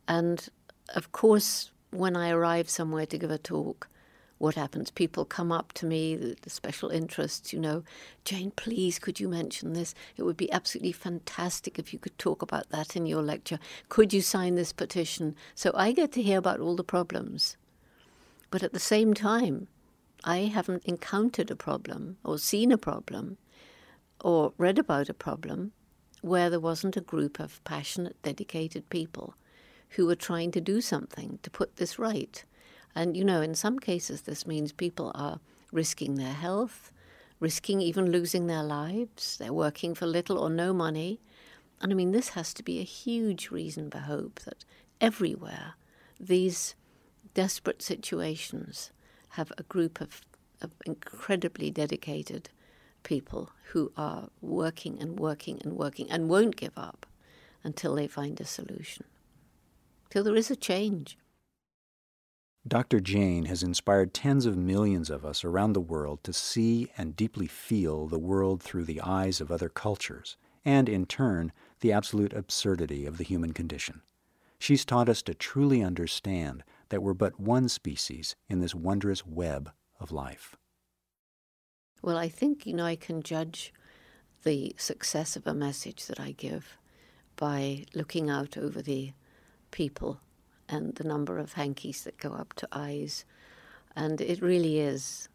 and 0.08 0.48
of 0.94 1.12
course, 1.12 1.72
when 1.90 2.16
I 2.16 2.30
arrive 2.30 2.70
somewhere 2.70 3.06
to 3.06 3.18
give 3.18 3.30
a 3.30 3.38
talk, 3.38 3.88
what 4.42 4.56
happens? 4.56 4.90
People 4.90 5.24
come 5.24 5.52
up 5.52 5.72
to 5.74 5.86
me, 5.86 6.16
the, 6.16 6.36
the, 6.42 6.50
special 6.50 6.88
interests, 6.88 7.52
you 7.52 7.60
know, 7.60 7.84
Jane, 8.24 8.50
please, 8.50 8.98
could 8.98 9.20
you 9.20 9.28
mention 9.28 9.72
this? 9.72 9.94
It 10.16 10.24
would 10.24 10.36
be 10.36 10.50
absolutely 10.50 10.90
fantastic 10.90 11.78
if 11.78 11.92
you 11.92 12.00
could 12.00 12.18
talk 12.18 12.42
about 12.42 12.68
that 12.70 12.96
in 12.96 13.06
your 13.06 13.22
lecture. 13.22 13.60
Could 13.88 14.12
you 14.12 14.20
sign 14.20 14.56
this 14.56 14.72
petition? 14.72 15.36
So 15.54 15.70
I 15.76 15.92
get 15.92 16.10
to 16.12 16.22
hear 16.22 16.38
about 16.38 16.58
all 16.58 16.74
the 16.74 16.82
problems. 16.82 17.56
But 18.50 18.64
at 18.64 18.72
the 18.72 18.80
same 18.80 19.14
time, 19.14 19.68
I 20.24 20.38
haven't 20.38 20.86
encountered 20.86 21.52
a 21.52 21.56
problem 21.56 22.16
or 22.24 22.36
seen 22.36 22.72
a 22.72 22.78
problem 22.78 23.38
or 24.22 24.54
read 24.58 24.76
about 24.76 25.08
a 25.08 25.14
problem 25.14 25.70
where 26.20 26.50
there 26.50 26.58
wasn't 26.58 26.96
a 26.96 27.00
group 27.00 27.38
of 27.38 27.62
passionate, 27.62 28.20
dedicated 28.22 28.90
people 28.90 29.36
who 29.90 30.04
were 30.04 30.16
trying 30.16 30.50
to 30.50 30.60
do 30.60 30.80
something 30.80 31.38
to 31.44 31.50
put 31.50 31.76
this 31.76 31.96
right. 31.96 32.44
And, 32.94 33.16
you 33.16 33.24
know, 33.24 33.40
in 33.40 33.54
some 33.54 33.78
cases, 33.78 34.22
this 34.22 34.46
means 34.46 34.72
people 34.72 35.12
are 35.14 35.40
risking 35.72 36.16
their 36.16 36.32
health, 36.32 36.92
risking 37.40 37.80
even 37.80 38.10
losing 38.10 38.46
their 38.46 38.62
lives. 38.62 39.36
They're 39.38 39.52
working 39.52 39.94
for 39.94 40.06
little 40.06 40.38
or 40.38 40.50
no 40.50 40.72
money. 40.72 41.20
And 41.80 41.92
I 41.92 41.94
mean, 41.94 42.12
this 42.12 42.30
has 42.30 42.52
to 42.54 42.62
be 42.62 42.78
a 42.78 42.84
huge 42.84 43.50
reason 43.50 43.90
for 43.90 43.98
hope 43.98 44.40
that 44.40 44.64
everywhere 45.00 45.74
these 46.20 46.74
desperate 47.34 47.82
situations 47.82 48.90
have 49.30 49.52
a 49.56 49.62
group 49.64 50.00
of, 50.00 50.20
of 50.60 50.70
incredibly 50.86 51.70
dedicated 51.70 52.50
people 53.02 53.50
who 53.72 53.90
are 53.96 54.28
working 54.40 55.00
and 55.00 55.18
working 55.18 55.60
and 55.64 55.72
working 55.72 56.10
and 56.10 56.28
won't 56.28 56.56
give 56.56 56.76
up 56.76 57.06
until 57.64 57.94
they 57.94 58.06
find 58.06 58.40
a 58.40 58.44
solution 58.44 59.04
till 60.12 60.24
there 60.24 60.36
is 60.36 60.50
a 60.50 60.56
change. 60.56 61.16
Dr. 62.66 63.00
Jane 63.00 63.46
has 63.46 63.64
inspired 63.64 64.14
tens 64.14 64.46
of 64.46 64.56
millions 64.56 65.10
of 65.10 65.24
us 65.24 65.44
around 65.44 65.72
the 65.72 65.80
world 65.80 66.22
to 66.22 66.32
see 66.32 66.92
and 66.96 67.16
deeply 67.16 67.48
feel 67.48 68.06
the 68.06 68.20
world 68.20 68.62
through 68.62 68.84
the 68.84 69.00
eyes 69.00 69.40
of 69.40 69.50
other 69.50 69.68
cultures, 69.68 70.36
and 70.64 70.88
in 70.88 71.04
turn, 71.06 71.52
the 71.80 71.92
absolute 71.92 72.32
absurdity 72.32 73.04
of 73.04 73.18
the 73.18 73.24
human 73.24 73.52
condition. 73.52 74.02
She's 74.60 74.84
taught 74.84 75.08
us 75.08 75.22
to 75.22 75.34
truly 75.34 75.82
understand 75.82 76.62
that 76.90 77.02
we're 77.02 77.14
but 77.14 77.40
one 77.40 77.68
species 77.68 78.36
in 78.48 78.60
this 78.60 78.76
wondrous 78.76 79.26
web 79.26 79.72
of 79.98 80.12
life. 80.12 80.54
Well, 82.00 82.16
I 82.16 82.28
think, 82.28 82.64
you 82.64 82.74
know, 82.74 82.84
I 82.84 82.94
can 82.94 83.24
judge 83.24 83.72
the 84.44 84.74
success 84.78 85.34
of 85.34 85.48
a 85.48 85.54
message 85.54 86.06
that 86.06 86.20
I 86.20 86.30
give 86.30 86.78
by 87.34 87.86
looking 87.92 88.30
out 88.30 88.56
over 88.56 88.80
the 88.80 89.12
people 89.72 90.20
and 90.72 90.94
the 90.94 91.04
number 91.04 91.38
of 91.38 91.52
hankies 91.52 92.02
that 92.04 92.16
go 92.16 92.32
up 92.32 92.54
to 92.54 92.68
eyes. 92.72 93.24
And 93.94 94.20
it 94.20 94.40
really 94.40 94.80
is 94.80 95.28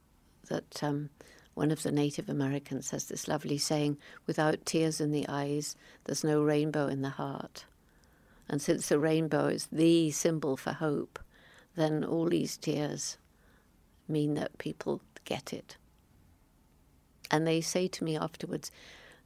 that 0.50 0.84
um, 0.84 1.12
one 1.54 1.70
of 1.70 1.84
the 1.84 1.92
Native 1.92 2.28
Americans 2.28 2.90
has 2.90 3.06
this 3.06 3.28
lovely 3.28 3.60
saying 3.60 3.98
without 4.26 4.66
tears 4.66 5.00
in 5.00 5.12
the 5.12 5.28
eyes, 5.30 5.76
there's 6.06 6.24
no 6.24 6.42
rainbow 6.42 6.88
in 6.88 7.04
the 7.04 7.10
heart. 7.10 7.66
And 8.50 8.62
since 8.62 8.90
the 8.90 8.98
rainbow 8.98 9.48
is 9.48 9.68
the 9.72 10.10
symbol 10.12 10.58
for 10.58 10.74
hope, 10.74 11.20
then 11.76 12.04
all 12.04 12.26
these 12.26 12.58
tears 12.58 13.18
mean 14.08 14.34
that 14.34 14.58
people 14.58 15.02
get 15.24 15.54
it. 15.54 15.78
And 17.30 17.46
they 17.46 17.62
say 17.62 17.88
to 17.90 18.04
me 18.04 18.18
afterwards, 18.18 18.72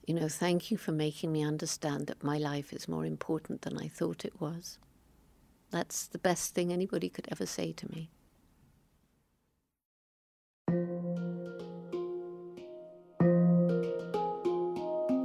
you 0.06 0.16
know, 0.16 0.28
thank 0.28 0.72
you 0.72 0.78
for 0.78 0.92
making 0.92 1.32
me 1.32 1.44
understand 1.44 2.08
that 2.08 2.24
my 2.24 2.38
life 2.38 2.74
is 2.74 2.88
more 2.88 3.06
important 3.06 3.62
than 3.62 3.78
I 3.78 3.88
thought 3.88 4.26
it 4.26 4.42
was. 4.42 4.80
That's 5.72 6.08
the 6.08 6.18
best 6.18 6.54
thing 6.54 6.72
anybody 6.72 7.10
could 7.10 7.28
ever 7.32 7.46
say 7.46 7.72
to 7.72 7.92
me. 7.92 8.10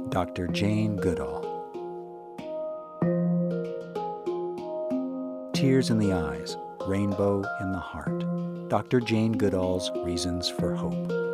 Dr. 0.09 0.47
Jane 0.47 0.95
Goodall. 0.95 1.41
Tears 5.53 5.89
in 5.89 5.99
the 5.99 6.13
Eyes, 6.13 6.55
Rainbow 6.87 7.43
in 7.61 7.71
the 7.71 7.79
Heart. 7.79 8.69
Dr. 8.69 8.99
Jane 8.99 9.33
Goodall's 9.33 9.91
Reasons 10.03 10.49
for 10.49 10.73
Hope. 10.73 11.26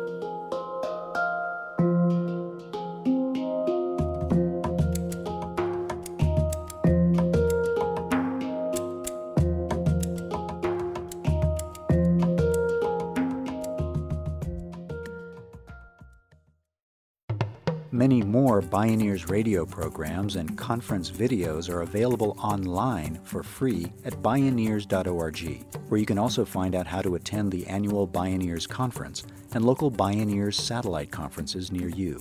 Bioneers 18.84 19.30
radio 19.30 19.64
programs 19.64 20.36
and 20.36 20.58
conference 20.58 21.10
videos 21.10 21.70
are 21.70 21.80
available 21.80 22.36
online 22.38 23.18
for 23.24 23.42
free 23.42 23.90
at 24.04 24.12
bioneers.org, 24.22 25.64
where 25.88 25.98
you 25.98 26.04
can 26.04 26.18
also 26.18 26.44
find 26.44 26.74
out 26.74 26.86
how 26.86 27.00
to 27.00 27.14
attend 27.14 27.50
the 27.50 27.66
annual 27.66 28.06
Bioneers 28.06 28.68
Conference 28.68 29.24
and 29.54 29.64
local 29.64 29.90
Bioneers 29.90 30.56
satellite 30.56 31.10
conferences 31.10 31.72
near 31.72 31.88
you. 31.88 32.18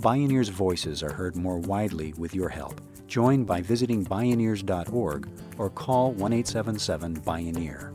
Bioneers' 0.00 0.50
voices 0.50 1.02
are 1.02 1.14
heard 1.14 1.34
more 1.34 1.56
widely 1.56 2.12
with 2.18 2.34
your 2.34 2.50
help. 2.50 2.82
Join 3.06 3.44
by 3.44 3.62
visiting 3.62 4.04
bioneers.org 4.04 5.30
or 5.56 5.70
call 5.70 6.12
1 6.12 6.30
877 6.30 7.22
Bioneer. 7.22 7.91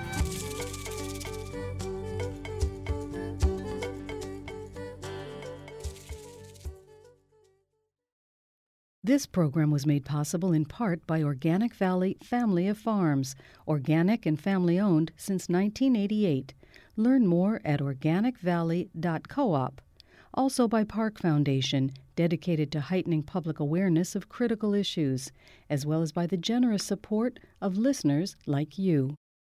This 9.09 9.25
program 9.25 9.71
was 9.71 9.87
made 9.87 10.05
possible 10.05 10.53
in 10.53 10.65
part 10.65 11.07
by 11.07 11.23
Organic 11.23 11.73
Valley 11.73 12.15
Family 12.21 12.67
of 12.67 12.77
Farms, 12.77 13.35
organic 13.67 14.27
and 14.27 14.39
family 14.39 14.79
owned 14.79 15.11
since 15.17 15.49
1988. 15.49 16.53
Learn 16.95 17.25
more 17.25 17.59
at 17.65 17.79
organicvalley.coop. 17.79 19.81
Also 20.35 20.67
by 20.67 20.83
Park 20.83 21.17
Foundation, 21.17 21.89
dedicated 22.15 22.71
to 22.71 22.81
heightening 22.81 23.23
public 23.23 23.59
awareness 23.59 24.13
of 24.13 24.29
critical 24.29 24.75
issues, 24.75 25.31
as 25.71 25.87
well 25.87 26.03
as 26.03 26.11
by 26.11 26.27
the 26.27 26.37
generous 26.37 26.83
support 26.83 27.39
of 27.59 27.79
listeners 27.79 28.35
like 28.45 28.77
you. 28.77 29.15